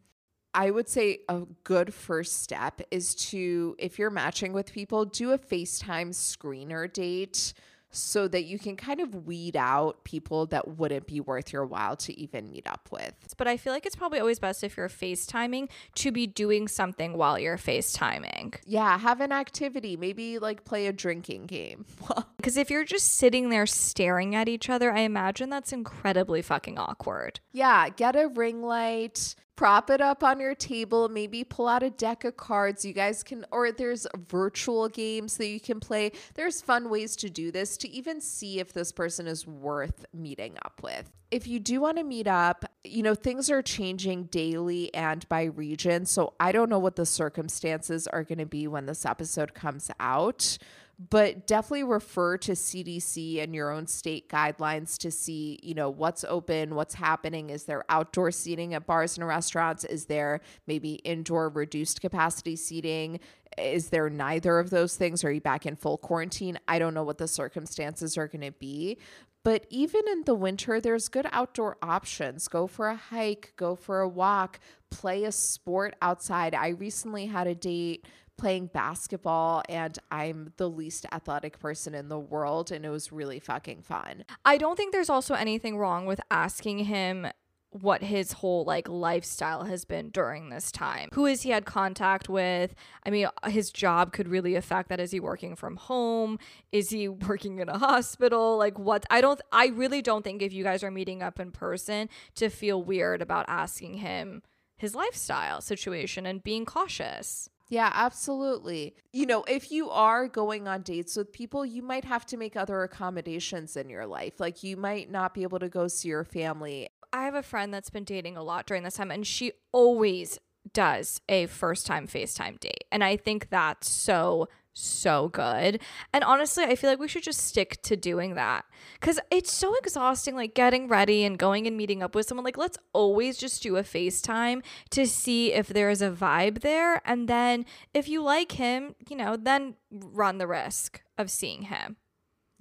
[0.54, 5.32] I would say a good first step is to, if you're matching with people, do
[5.32, 7.54] a FaceTime screener date
[7.92, 11.96] so that you can kind of weed out people that wouldn't be worth your while
[11.96, 13.14] to even meet up with.
[13.36, 17.18] But I feel like it's probably always best if you're FaceTiming to be doing something
[17.18, 18.58] while you're FaceTiming.
[18.66, 21.86] Yeah, have an activity, maybe like play a drinking game.
[22.40, 26.78] Because if you're just sitting there staring at each other, I imagine that's incredibly fucking
[26.78, 27.42] awkward.
[27.52, 31.90] yeah, get a ring light, prop it up on your table, maybe pull out a
[31.90, 32.86] deck of cards.
[32.86, 36.14] You guys can, or there's virtual games that you can play.
[36.36, 40.56] There's fun ways to do this to even see if this person is worth meeting
[40.64, 41.12] up with.
[41.30, 45.44] If you do want to meet up, you know, things are changing daily and by
[45.44, 46.06] region.
[46.06, 49.92] So I don't know what the circumstances are going to be when this episode comes
[50.00, 50.58] out
[51.00, 56.26] but definitely refer to CDC and your own state guidelines to see, you know, what's
[56.26, 57.50] open, what's happening.
[57.50, 59.86] Is there outdoor seating at bars and restaurants?
[59.86, 63.22] Is there maybe indoor reduced capacity seating?
[63.58, 65.24] Is there neither of those things?
[65.24, 66.60] Are you back in full quarantine?
[66.68, 68.98] I don't know what the circumstances are going to be.
[69.44, 72.50] But even in the winter, there's good outdoor options.
[72.50, 74.60] Go for a hike, go for a walk,
[74.92, 76.54] play a sport outside.
[76.54, 78.06] I recently had a date
[78.40, 83.40] playing basketball and I'm the least athletic person in the world and it was really
[83.40, 84.24] fucking fun.
[84.46, 87.28] I don't think there's also anything wrong with asking him
[87.72, 91.10] what his whole like lifestyle has been during this time.
[91.14, 92.74] Who has he had contact with?
[93.06, 95.00] I mean, his job could really affect that.
[95.00, 96.40] Is he working from home?
[96.72, 98.58] Is he working in a hospital?
[98.58, 99.06] Like what?
[99.10, 102.50] I don't I really don't think if you guys are meeting up in person to
[102.50, 104.42] feel weird about asking him
[104.78, 107.50] his lifestyle situation and being cautious.
[107.70, 108.96] Yeah, absolutely.
[109.14, 112.56] You know, if you are going on dates with people, you might have to make
[112.56, 114.40] other accommodations in your life.
[114.40, 116.90] Like you might not be able to go see your family.
[117.14, 120.40] I have a friend that's been dating a lot during this time, and she always
[120.74, 122.86] does a first time FaceTime date.
[122.92, 124.48] And I think that's so,
[124.80, 125.82] so good.
[126.14, 128.66] And honestly, I feel like we should just stick to doing that
[129.00, 132.46] because it's so exhausting, like getting ready and going and meeting up with someone.
[132.46, 137.02] Like, let's always just do a FaceTime to see if there is a vibe there.
[137.06, 141.98] And then if you like him, you know, then run the risk of seeing him.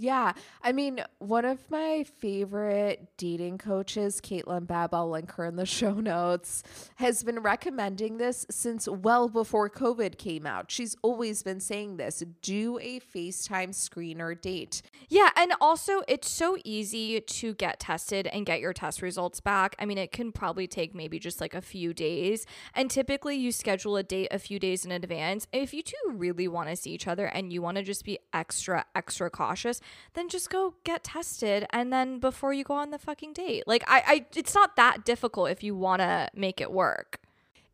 [0.00, 0.32] Yeah.
[0.62, 5.66] I mean, one of my favorite dating coaches, Caitlin Bebb, I'll link her in the
[5.78, 6.62] show notes,
[6.96, 10.70] has been recommending this since well before COVID came out.
[10.70, 14.82] She's always been saying this do a FaceTime screener date.
[15.08, 19.74] Yeah, and also it's so easy to get tested and get your test results back.
[19.80, 22.46] I mean, it can probably take maybe just like a few days.
[22.72, 25.48] And typically you schedule a date a few days in advance.
[25.52, 28.20] If you two really want to see each other and you want to just be
[28.32, 29.80] extra extra cautious,
[30.14, 33.64] then just go get tested and then before you go on the fucking date.
[33.66, 37.20] Like I I it's not that difficult if you want to make it work.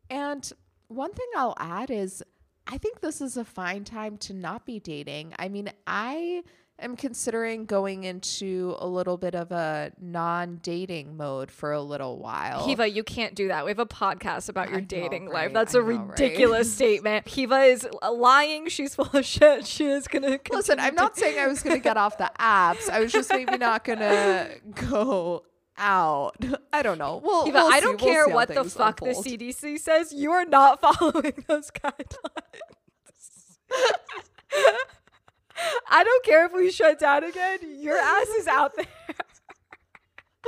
[0.09, 0.51] And
[0.87, 2.23] one thing I'll add is
[2.67, 5.33] I think this is a fine time to not be dating.
[5.37, 6.43] I mean, I
[6.79, 12.67] am considering going into a little bit of a non-dating mode for a little while.
[12.67, 13.63] Hiwa, you can't do that.
[13.65, 15.45] We have a podcast about your I know, dating right?
[15.45, 15.53] life.
[15.53, 16.09] That's I a know, right?
[16.09, 17.25] ridiculous statement.
[17.27, 18.67] Hiwa is lying.
[18.67, 19.65] She's full of shit.
[19.75, 22.89] She is gonna Listen, I'm not saying I was going to get off the apps.
[22.89, 24.49] I was just maybe not going to
[24.89, 25.43] go
[25.77, 26.35] out.
[26.71, 27.21] I don't know.
[27.23, 29.25] Well, Hiwa, we'll I don't We'll care what the fuck unfold.
[29.25, 30.13] the CDC says.
[30.13, 33.59] You are not following those guidelines.
[35.89, 37.59] I don't care if we shut down again.
[37.79, 38.85] Your ass is out there.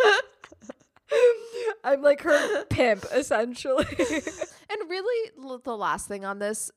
[1.83, 3.85] I'm like her pimp, essentially.
[4.69, 5.31] And really,
[5.63, 6.71] the last thing on this,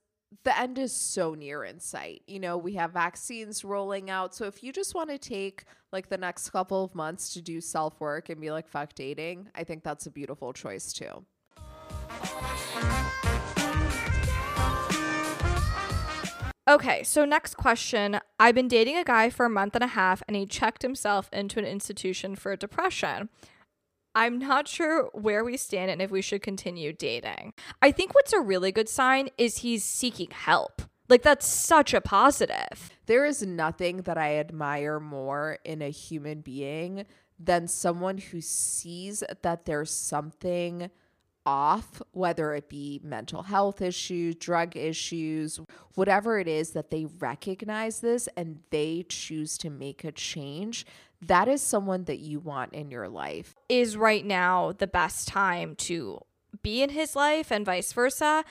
[0.45, 2.23] the end is so near in sight.
[2.27, 4.35] You know, we have vaccines rolling out.
[4.35, 7.61] So if you just want to take like the next couple of months to do
[7.61, 11.25] self work and be like, fuck dating, I think that's a beautiful choice too.
[16.71, 18.21] Okay, so next question.
[18.39, 21.29] I've been dating a guy for a month and a half and he checked himself
[21.33, 23.29] into an institution for depression.
[24.15, 27.55] I'm not sure where we stand and if we should continue dating.
[27.83, 30.83] I think what's a really good sign is he's seeking help.
[31.09, 32.91] Like, that's such a positive.
[33.07, 37.05] There is nothing that I admire more in a human being
[37.37, 40.91] than someone who sees that there's something
[41.47, 45.61] off, whether it be mental health issues, drug issues,
[45.95, 50.87] whatever it is, that they recognize this and they choose to make a change.
[51.23, 53.55] That is someone that you want in your life.
[53.69, 56.21] Is right now the best time to
[56.63, 58.45] be in his life and vice versa?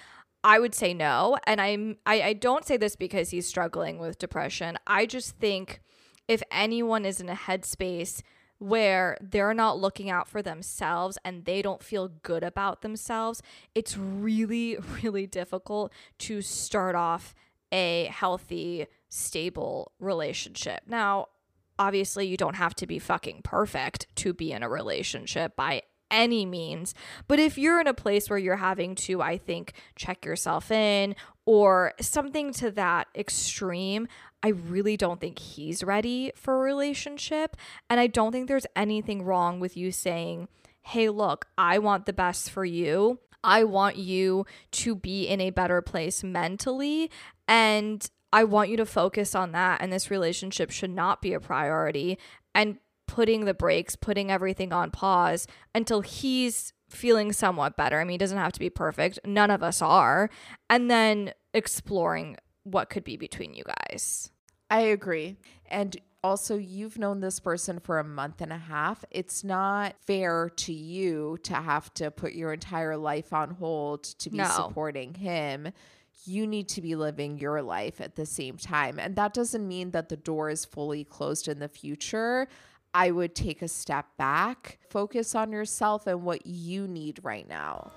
[0.44, 1.38] I would say no.
[1.46, 4.78] And I'm I, I don't say this because he's struggling with depression.
[4.88, 5.82] I just think
[6.28, 8.22] if anyone is in a headspace
[8.60, 13.42] where they're not looking out for themselves and they don't feel good about themselves,
[13.74, 17.34] it's really, really difficult to start off
[17.72, 20.82] a healthy, stable relationship.
[20.86, 21.28] Now,
[21.78, 26.46] obviously, you don't have to be fucking perfect to be in a relationship by any
[26.46, 26.94] means.
[27.28, 31.16] But if you're in a place where you're having to, I think, check yourself in
[31.46, 34.08] or something to that extreme,
[34.42, 37.58] I really don't think he's ready for a relationship.
[37.90, 40.48] And I don't think there's anything wrong with you saying,
[40.82, 43.20] hey, look, I want the best for you.
[43.44, 47.12] I want you to be in a better place mentally.
[47.48, 49.82] And I want you to focus on that.
[49.82, 52.18] And this relationship should not be a priority.
[52.54, 52.78] And
[53.10, 58.00] putting the brakes, putting everything on pause until he's feeling somewhat better.
[58.00, 59.18] I mean, he doesn't have to be perfect.
[59.26, 60.30] None of us are.
[60.70, 64.30] And then exploring what could be between you guys.
[64.70, 65.38] I agree.
[65.66, 69.04] And also, you've known this person for a month and a half.
[69.10, 74.30] It's not fair to you to have to put your entire life on hold to
[74.30, 74.50] be no.
[74.50, 75.72] supporting him.
[76.26, 79.00] You need to be living your life at the same time.
[79.00, 82.48] And that doesn't mean that the door is fully closed in the future.
[82.94, 87.92] I would take a step back, focus on yourself and what you need right now.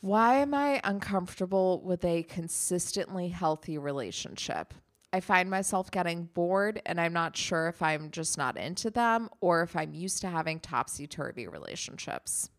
[0.00, 4.74] Why am I uncomfortable with a consistently healthy relationship?
[5.12, 9.28] I find myself getting bored and I'm not sure if I'm just not into them
[9.40, 12.50] or if I'm used to having topsy turvy relationships.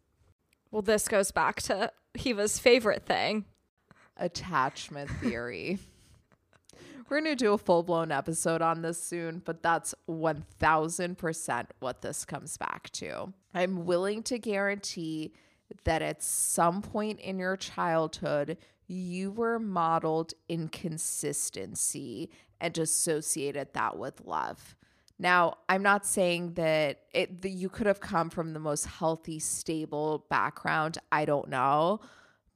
[0.72, 3.46] Well, this goes back to Hiwa's favorite thing
[4.18, 5.80] attachment theory.
[7.10, 12.02] We're going to do a full blown episode on this soon, but that's 1000% what
[12.02, 13.34] this comes back to.
[13.54, 15.34] I'm willing to guarantee
[15.84, 22.30] that at some point in your childhood, you were modeled inconsistency
[22.62, 24.76] and associated that with love.
[25.20, 29.40] Now, I'm not saying that it that you could have come from the most healthy,
[29.40, 30.98] stable background.
[31.12, 32.02] I don't know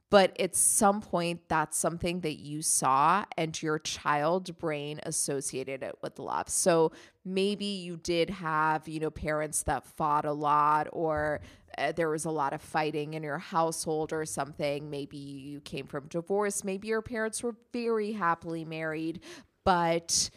[0.09, 5.97] but at some point that's something that you saw and your child brain associated it
[6.01, 6.49] with love.
[6.49, 6.91] So
[7.25, 11.41] maybe you did have you know parents that fought a lot or
[11.77, 14.89] uh, there was a lot of fighting in your household or something.
[14.89, 16.63] Maybe you came from divorce.
[16.63, 19.21] Maybe your parents were very happily married
[19.67, 20.29] but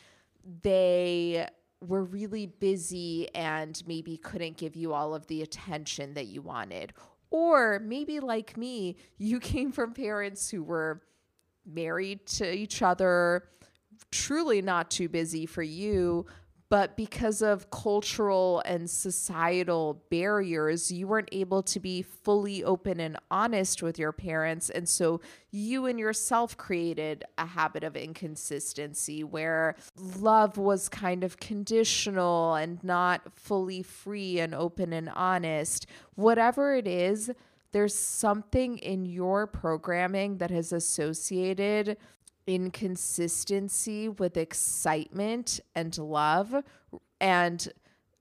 [0.63, 1.47] they
[1.81, 6.93] were really busy and maybe couldn't give you all of the attention that you wanted
[7.31, 11.03] or maybe, like me, you came from parents who were
[11.65, 13.45] married to each other,
[14.11, 16.27] truly not too busy for you,
[16.71, 23.19] but because of cultural and societal barriers, you weren't able to be fully open and
[23.29, 24.71] honest with your parents.
[24.71, 31.41] And so you and yourself created a habit of inconsistency where love was kind of
[31.41, 35.89] conditional and not fully free and open and honest.
[36.15, 37.33] Whatever it is,
[37.73, 41.97] there's something in your programming that has associated
[42.51, 46.65] inconsistency with excitement and love,
[47.21, 47.73] and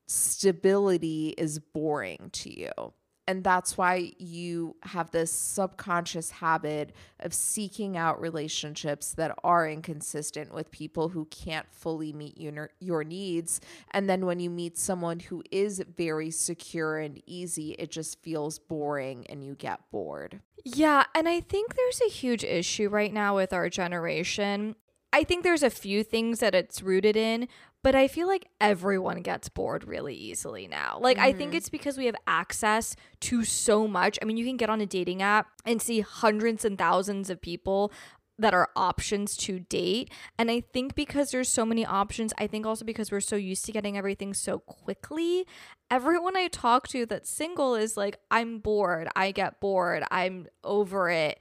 [0.06, 2.94] stability is boring to you.
[3.30, 10.52] And that's why you have this subconscious habit of seeking out relationships that are inconsistent
[10.52, 13.62] with people who can't fully meet your, your needs.
[13.92, 18.58] And then when you meet someone who is very secure and easy, it just feels
[18.58, 20.40] boring and you get bored.
[20.66, 21.04] Yeah.
[21.14, 24.76] And I think there's a huge issue right now with our generation.
[25.14, 27.48] I think there's a few things that it's rooted in,
[27.84, 30.98] but I feel like everyone gets bored really easily now.
[31.00, 31.26] Like, mm-hmm.
[31.26, 31.58] I think mm-hmm.
[31.58, 34.20] it's because we have access to so much.
[34.22, 37.42] I mean, you can get on a dating app and see hundreds and thousands of
[37.42, 37.92] people
[38.38, 40.12] that are options to date.
[40.38, 43.66] And I think because there's so many options, I think also because we're so used
[43.66, 45.46] to getting everything so quickly,
[45.92, 49.10] everyone I talk to that's single is like, I'm bored.
[49.16, 50.04] I get bored.
[50.10, 51.40] I'm over it.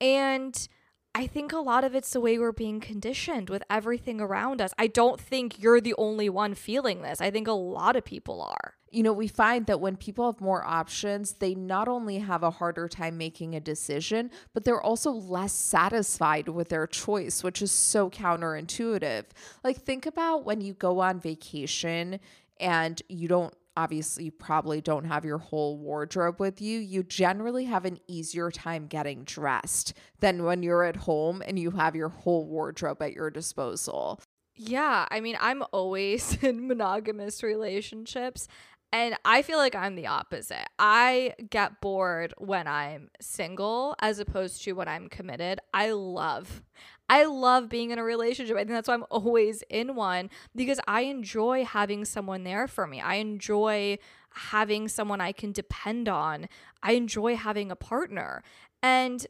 [0.00, 0.68] And
[1.12, 4.72] I think a lot of it's the way we're being conditioned with everything around us.
[4.78, 7.20] I don't think you're the only one feeling this.
[7.20, 8.74] I think a lot of people are.
[8.92, 12.50] You know, we find that when people have more options, they not only have a
[12.50, 17.72] harder time making a decision, but they're also less satisfied with their choice, which is
[17.72, 19.24] so counterintuitive.
[19.64, 22.20] Like, think about when you go on vacation
[22.60, 27.64] and you don't obviously you probably don't have your whole wardrobe with you, you generally
[27.64, 32.08] have an easier time getting dressed than when you're at home and you have your
[32.08, 34.20] whole wardrobe at your disposal.
[34.54, 38.48] Yeah, I mean, I'm always in monogamous relationships.
[38.92, 40.66] And I feel like I'm the opposite.
[40.78, 45.60] I get bored when I'm single as opposed to when I'm committed.
[45.72, 46.62] I love
[47.10, 48.54] I love being in a relationship.
[48.56, 52.86] I think that's why I'm always in one because I enjoy having someone there for
[52.86, 53.00] me.
[53.00, 53.98] I enjoy
[54.32, 56.48] having someone I can depend on.
[56.84, 58.44] I enjoy having a partner.
[58.80, 59.26] And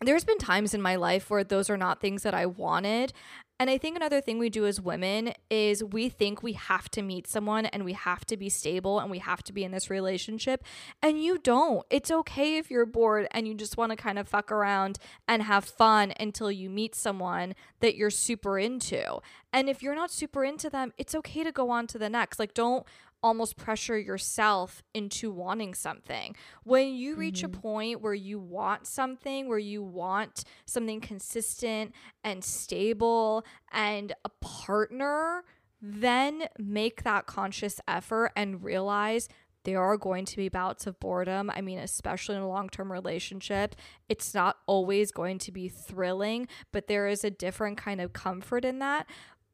[0.00, 3.12] there's been times in my life where those are not things that I wanted.
[3.60, 7.02] And I think another thing we do as women is we think we have to
[7.02, 9.88] meet someone and we have to be stable and we have to be in this
[9.88, 10.64] relationship.
[11.00, 11.86] And you don't.
[11.88, 14.98] It's okay if you're bored and you just want to kind of fuck around
[15.28, 19.20] and have fun until you meet someone that you're super into.
[19.52, 22.40] And if you're not super into them, it's okay to go on to the next.
[22.40, 22.84] Like, don't
[23.24, 26.36] almost pressure yourself into wanting something.
[26.62, 27.56] When you reach mm-hmm.
[27.56, 34.28] a point where you want something, where you want something consistent and stable and a
[34.42, 35.42] partner,
[35.80, 39.26] then make that conscious effort and realize
[39.64, 41.50] there are going to be bouts of boredom.
[41.50, 43.74] I mean, especially in a long term relationship,
[44.06, 48.66] it's not always going to be thrilling, but there is a different kind of comfort
[48.66, 49.06] in that.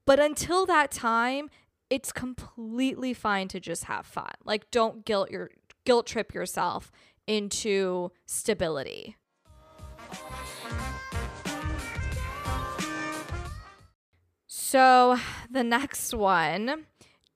[0.07, 1.51] But until that time,
[1.91, 4.31] it's completely fine to just have fun.
[4.45, 5.51] Like don't guilt your
[5.85, 6.91] guilt trip yourself
[7.27, 9.17] into stability.
[14.47, 15.19] So,
[15.51, 16.87] the next one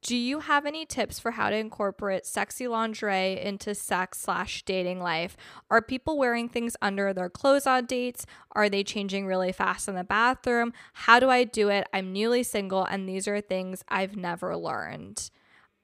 [0.05, 5.01] do you have any tips for how to incorporate sexy lingerie into sex slash dating
[5.01, 5.35] life?
[5.71, 8.27] Are people wearing things under their clothes on dates?
[8.53, 10.75] Are they changing really fast in the bathroom?
[10.93, 11.89] How do I do it?
[11.95, 15.31] I'm newly single, and these are things I've never learned.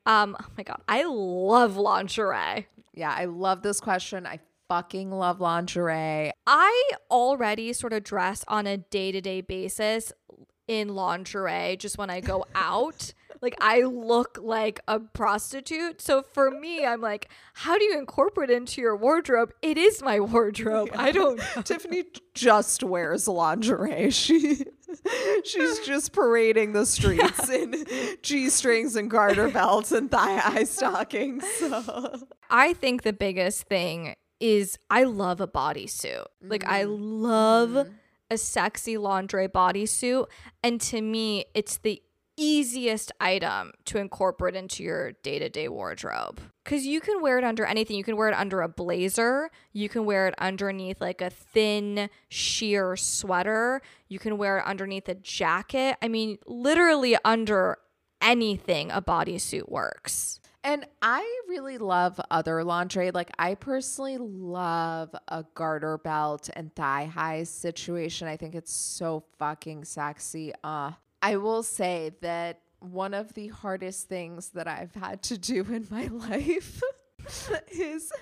[0.04, 2.68] Um, oh my god, I love lingerie.
[2.92, 4.26] Yeah, I love this question.
[4.26, 6.32] I fucking love lingerie.
[6.46, 10.12] I already sort of dress on a day to day basis
[10.68, 16.00] in lingerie just when I go out like I look like a prostitute.
[16.00, 19.52] So for me, I'm like, how do you incorporate into your wardrobe?
[19.62, 20.90] It is my wardrobe.
[20.92, 21.00] Yeah.
[21.00, 24.10] I don't Tiffany just wears lingerie.
[24.20, 24.64] She
[25.44, 27.86] she's just parading the streets in
[28.22, 31.44] G-strings and garter belts and thigh-high stockings.
[31.58, 32.26] So.
[32.50, 36.24] I think the biggest thing is I love a bodysuit.
[36.42, 37.22] Like I mm-hmm.
[37.22, 37.92] love mm-hmm.
[38.30, 40.26] a sexy lingerie bodysuit
[40.64, 42.02] and to me it's the
[42.40, 46.40] easiest item to incorporate into your day to day wardrobe.
[46.64, 47.96] Because you can wear it under anything.
[47.96, 49.50] You can wear it under a blazer.
[49.72, 53.82] You can wear it underneath like a thin, sheer sweater.
[54.08, 55.96] You can wear it underneath a jacket.
[56.00, 57.78] I mean, literally under
[58.22, 60.40] anything, a bodysuit works.
[60.62, 63.12] And I really love other lingerie.
[63.12, 68.28] Like, I personally love a garter belt and thigh high situation.
[68.28, 70.52] I think it's so fucking sexy.
[70.62, 70.92] Uh,
[71.22, 75.86] I will say that one of the hardest things that I've had to do in
[75.90, 76.82] my life
[77.70, 78.12] is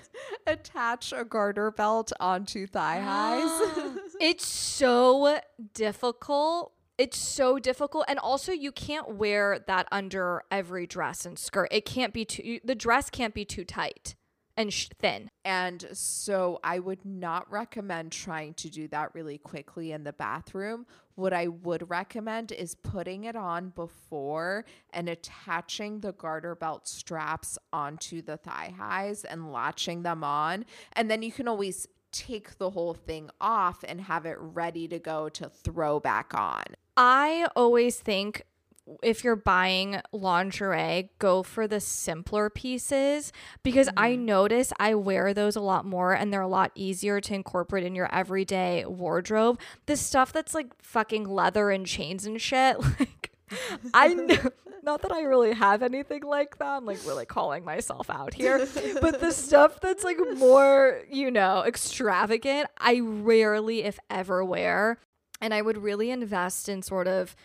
[0.45, 3.97] attach a garter belt onto thigh highs.
[4.21, 5.39] it's so
[5.73, 6.73] difficult.
[6.97, 8.05] It's so difficult.
[8.09, 11.69] And also, you can't wear that under every dress and skirt.
[11.71, 14.15] It can't be too, the dress can't be too tight
[14.57, 15.29] and sh- thin.
[15.45, 20.85] And so I would not recommend trying to do that really quickly in the bathroom.
[21.19, 24.63] What I would recommend is putting it on before
[24.93, 30.63] and attaching the garter belt straps onto the thigh highs and latching them on.
[30.93, 34.97] And then you can always take the whole thing off and have it ready to
[34.97, 36.63] go to throw back on.
[36.95, 38.43] I always think
[39.03, 43.31] if you're buying lingerie, go for the simpler pieces
[43.63, 43.99] because mm-hmm.
[43.99, 47.83] I notice I wear those a lot more and they're a lot easier to incorporate
[47.83, 49.59] in your everyday wardrobe.
[49.85, 53.31] The stuff that's like fucking leather and chains and shit, like
[53.93, 54.37] I know
[54.83, 56.77] not that I really have anything like that.
[56.77, 58.67] I'm like really calling myself out here.
[59.01, 64.97] but the stuff that's like more, you know, extravagant, I rarely, if ever, wear.
[65.41, 67.35] And I would really invest in sort of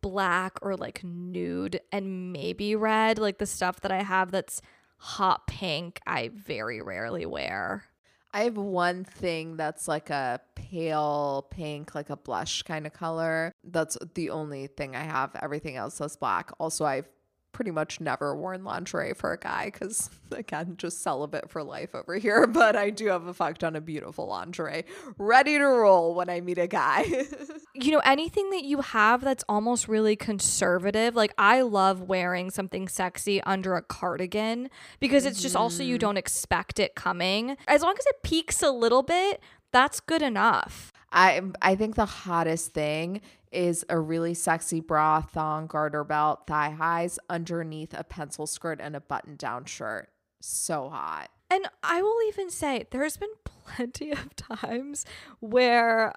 [0.00, 4.62] black or like nude and maybe red, like the stuff that I have that's
[4.96, 7.84] hot pink, I very rarely wear.
[8.32, 13.52] I have one thing that's like a pale pink, like a blush kind of color.
[13.64, 15.34] That's the only thing I have.
[15.42, 16.52] Everything else is black.
[16.58, 17.08] Also, I've
[17.52, 22.16] pretty much never worn lingerie for a guy because again just celibate for life over
[22.16, 24.84] here but i do have a fuck ton of beautiful lingerie
[25.18, 27.04] ready to roll when i meet a guy
[27.84, 32.88] you know anything that you have that's almost really conservative like i love wearing something
[32.88, 34.68] sexy under a cardigan
[34.98, 36.00] because it's just also you mm-hmm.
[36.00, 39.40] don't expect it coming as long as it peeks a little bit
[39.72, 43.20] that's good enough I I think the hottest thing
[43.52, 48.94] is a really sexy bra, thong, garter belt, thigh highs underneath a pencil skirt and
[48.94, 50.08] a button down shirt.
[50.40, 51.30] So hot.
[51.50, 55.04] And I will even say there's been plenty of times
[55.40, 56.14] where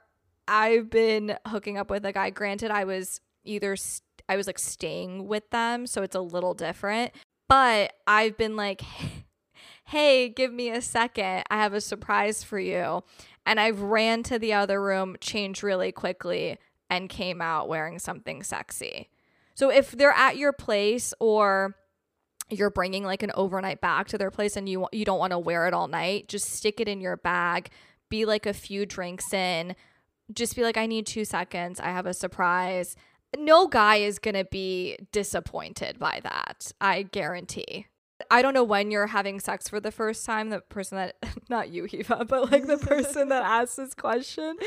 [0.47, 2.29] I've been hooking up with a guy.
[2.29, 6.53] Granted, I was either st- I was like staying with them, so it's a little
[6.53, 7.11] different.
[7.49, 8.81] But I've been like,
[9.85, 11.43] "Hey, give me a second.
[11.49, 13.03] I have a surprise for you."
[13.45, 16.57] And I've ran to the other room, changed really quickly,
[16.89, 19.09] and came out wearing something sexy.
[19.55, 21.75] So if they're at your place or
[22.49, 25.39] you're bringing like an overnight bag to their place and you you don't want to
[25.39, 27.69] wear it all night, just stick it in your bag.
[28.09, 29.75] Be like a few drinks in.
[30.33, 31.79] Just be like I need 2 seconds.
[31.79, 32.95] I have a surprise.
[33.37, 36.71] No guy is going to be disappointed by that.
[36.79, 37.87] I guarantee.
[38.29, 41.15] I don't know when you're having sex for the first time, the person that,
[41.49, 44.57] not you, Hiwa, but like the person that asked this question.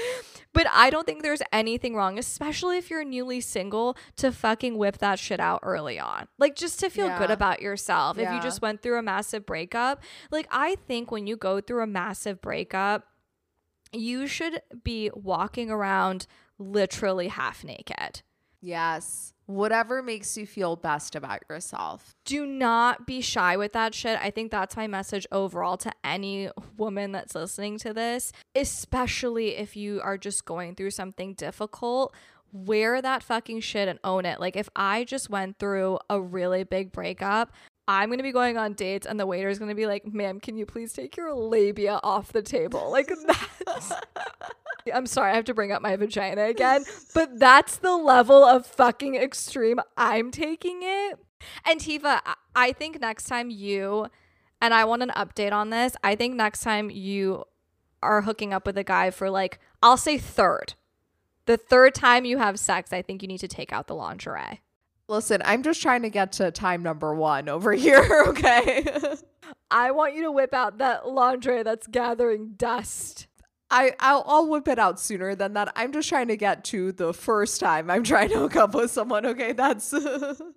[0.53, 4.99] But I don't think there's anything wrong, especially if you're newly single, to fucking whip
[4.99, 6.27] that shit out early on.
[6.39, 7.19] Like just to feel yeah.
[7.19, 8.17] good about yourself.
[8.17, 8.29] Yeah.
[8.29, 11.83] If you just went through a massive breakup, like I think when you go through
[11.83, 13.05] a massive breakup,
[13.93, 16.27] you should be walking around
[16.59, 18.23] literally half naked.
[18.61, 19.33] Yes.
[19.47, 22.17] Whatever makes you feel best about yourself.
[22.25, 24.19] Do not be shy with that shit.
[24.21, 29.77] I think that's my message overall to any woman that's listening to this, especially if
[29.77, 32.15] you are just going through something difficult.
[32.53, 34.41] Wear that fucking shit and own it.
[34.41, 37.53] Like, if I just went through a really big breakup,
[37.89, 40.57] I'm to be going on dates and the waiter is to be like, ma'am, can
[40.57, 42.91] you please take your labia off the table?
[42.91, 43.11] Like,
[43.65, 43.93] that's.
[44.93, 48.67] I'm sorry, I have to bring up my vagina again, but that's the level of
[48.67, 51.19] fucking extreme I'm taking it.
[51.65, 52.21] And Hiwa,
[52.55, 54.07] I think next time you,
[54.61, 57.45] and I want an update on this, I think next time you
[58.03, 60.75] are hooking up with a guy for like, I'll say third.
[61.47, 64.61] The third time you have sex, I think you need to take out the lingerie.
[65.09, 68.85] Listen, I'm just trying to get to time number one over here, okay?
[69.71, 73.27] I want you to whip out that laundry that's gathering dust.
[73.69, 75.73] I I'll, I'll whip it out sooner than that.
[75.75, 78.93] I'm just trying to get to the first time I'm trying to hook up with
[78.93, 79.27] someone.
[79.27, 79.91] Okay, that's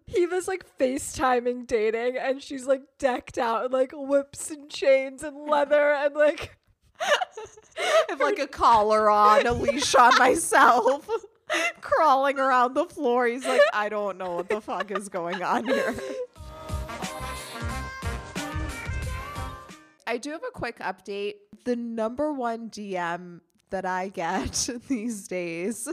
[0.06, 5.24] he was like FaceTiming dating, and she's like decked out in like whips and chains
[5.24, 6.56] and leather and like
[7.00, 11.10] I have like a collar on, a leash on myself
[11.82, 13.28] crawling around the floor.
[13.28, 15.96] He's like, I don't know what the fuck is going on here.
[20.08, 21.36] I do have a quick update.
[21.66, 25.88] The number one DM that I get these days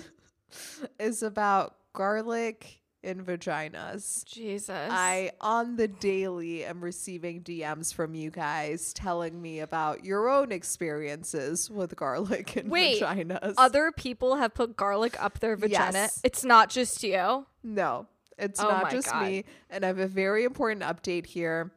[0.99, 4.25] is about garlic in vaginas.
[4.25, 4.89] Jesus.
[4.91, 10.51] I on the daily am receiving DMs from you guys telling me about your own
[10.51, 13.55] experiences with garlic in Wait, vaginas.
[13.57, 15.99] Other people have put garlic up their vagina.
[15.99, 16.21] Yes.
[16.25, 17.47] It's not just you.
[17.63, 19.23] No, it's oh not just God.
[19.25, 19.45] me.
[19.71, 21.73] And I have a very important update here.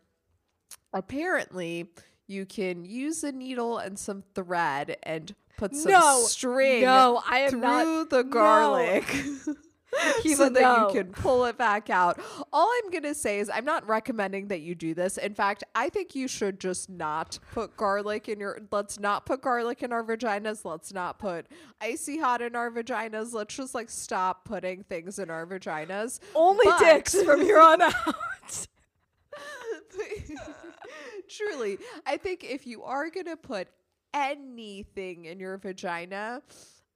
[0.91, 1.91] Apparently,
[2.27, 7.39] you can use a needle and some thread and put some no, string no, I
[7.39, 9.05] am through not, the garlic.
[9.45, 9.53] No.
[10.35, 10.87] so that know.
[10.87, 12.19] you can pull it back out.
[12.53, 15.17] All I'm going to say is I'm not recommending that you do this.
[15.17, 19.41] In fact, I think you should just not put garlic in your let's not put
[19.41, 20.65] garlic in our vaginas.
[20.65, 21.47] Let's not put
[21.81, 23.33] icy hot in our vaginas.
[23.33, 26.19] Let's just like stop putting things in our vaginas.
[26.35, 27.95] Only but, dicks from here on out.
[31.29, 33.67] truly, I think if you are going to put
[34.13, 36.41] anything in your vagina,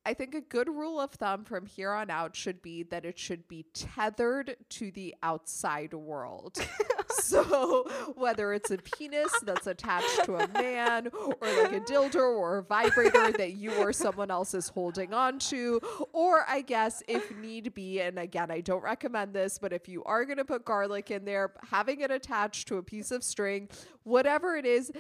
[0.06, 3.18] I think a good rule of thumb from here on out should be that it
[3.18, 6.58] should be tethered to the outside world.
[7.22, 7.86] so,
[8.16, 12.64] whether it's a penis that's attached to a man, or like a dildo or a
[12.64, 15.80] vibrator that you or someone else is holding on to,
[16.12, 20.04] or I guess if need be, and again, I don't recommend this, but if you
[20.04, 23.70] are going to put garlic in there, having it attached to a piece of string,
[24.04, 24.91] whatever it is,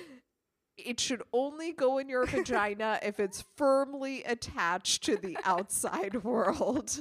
[0.77, 6.99] it should only go in your vagina if it's firmly attached to the outside world.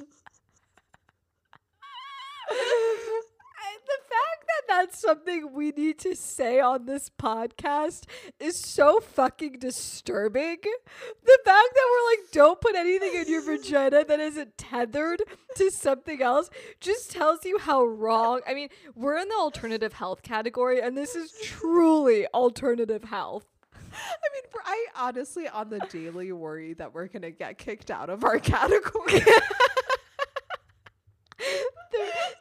[3.85, 8.05] The fact that that's something we need to say on this podcast
[8.39, 10.59] is so fucking disturbing.
[10.63, 15.23] The fact that we're like, don't put anything in your vagina that isn't tethered
[15.57, 16.49] to something else
[16.81, 18.41] just tells you how wrong.
[18.47, 23.52] I mean, we're in the alternative health category, and this is truly alternative health.
[23.93, 28.25] I mean, I honestly on the daily worry that we're gonna get kicked out of
[28.25, 29.23] our category.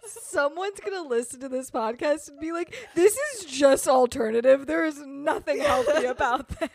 [0.08, 4.66] Someone's gonna listen to this podcast and be like, "This is just alternative.
[4.66, 6.70] There is nothing healthy about this."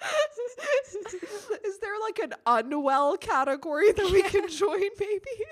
[1.64, 5.44] Is there like an unwell category that we can join, maybe?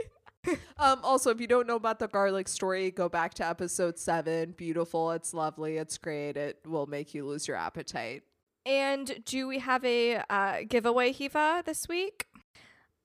[0.79, 4.53] um, also, if you don't know about the garlic story, go back to episode seven.
[4.53, 6.37] Beautiful, it's lovely, it's great.
[6.37, 8.23] It will make you lose your appetite.
[8.65, 12.27] And do we have a uh, giveaway, Hiwa, this week?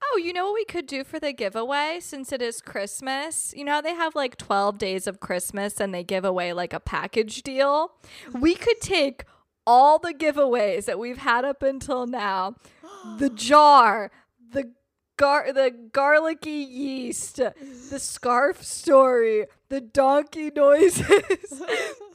[0.02, 3.54] Oh, you know what we could do for the giveaway since it is Christmas?
[3.56, 6.72] You know, how they have like 12 days of Christmas and they give away like
[6.72, 7.92] a package deal.
[8.38, 9.24] We could take
[9.66, 12.56] all the giveaways that we've had up until now
[13.18, 14.10] the jar,
[14.52, 14.72] the
[15.16, 21.06] gar the garlicky yeast, the scarf story, the donkey noises.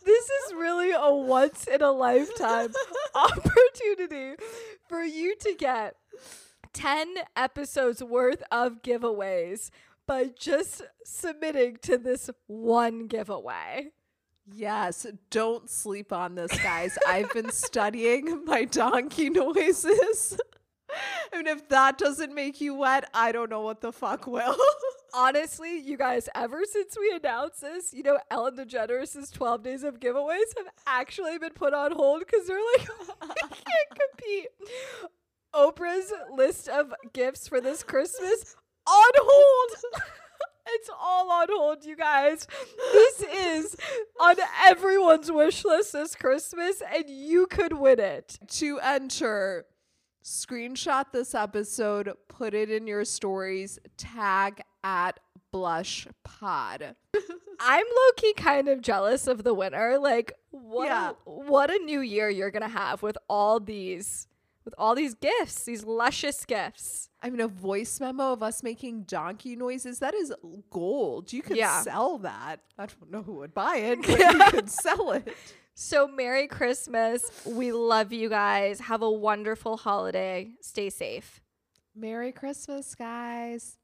[0.06, 2.74] this is really a once in a lifetime
[3.16, 4.36] opportunity
[4.88, 5.96] for you to get
[6.74, 9.70] 10 episodes worth of giveaways
[10.06, 13.92] by just submitting to this one giveaway.
[14.52, 16.98] Yes, don't sleep on this, guys.
[17.08, 20.40] I've been studying my donkey noises.
[21.34, 24.56] I mean, if that doesn't make you wet, I don't know what the fuck will.
[25.14, 30.00] Honestly, you guys, ever since we announced this, you know, Ellen DeGeneres' 12 days of
[30.00, 32.88] giveaways have actually been put on hold because they're like,
[33.22, 34.48] we can't compete.
[35.54, 38.56] Oprah's list of gifts for this Christmas
[38.88, 40.02] on hold.
[40.68, 42.48] it's all on hold, you guys.
[42.94, 43.76] This is
[44.20, 44.36] on
[44.68, 48.38] everyone's wish list this Christmas, and you could win it.
[48.50, 49.66] to enter,
[50.24, 55.20] screenshot this episode, put it in your stories, tag at
[55.52, 56.96] blush pod.
[57.62, 59.98] I'm low key kind of jealous of the winner.
[60.00, 60.86] Like, what?
[60.86, 61.10] Yeah.
[61.10, 64.28] A, what a new year you're gonna have with all these,
[64.64, 67.10] with all these gifts, these luscious gifts.
[67.22, 70.34] I mean, a voice memo of us making donkey noises, that is
[70.70, 71.34] gold.
[71.34, 71.82] You could Yeah.
[71.82, 72.62] sell that.
[72.78, 75.28] I don't know who would buy it, but you could sell it.
[75.82, 77.24] So, Merry Christmas.
[77.46, 78.82] We love you guys.
[78.82, 80.52] Have a wonderful holiday.
[80.60, 81.40] Stay safe.
[81.96, 83.78] Merry Christmas, guys.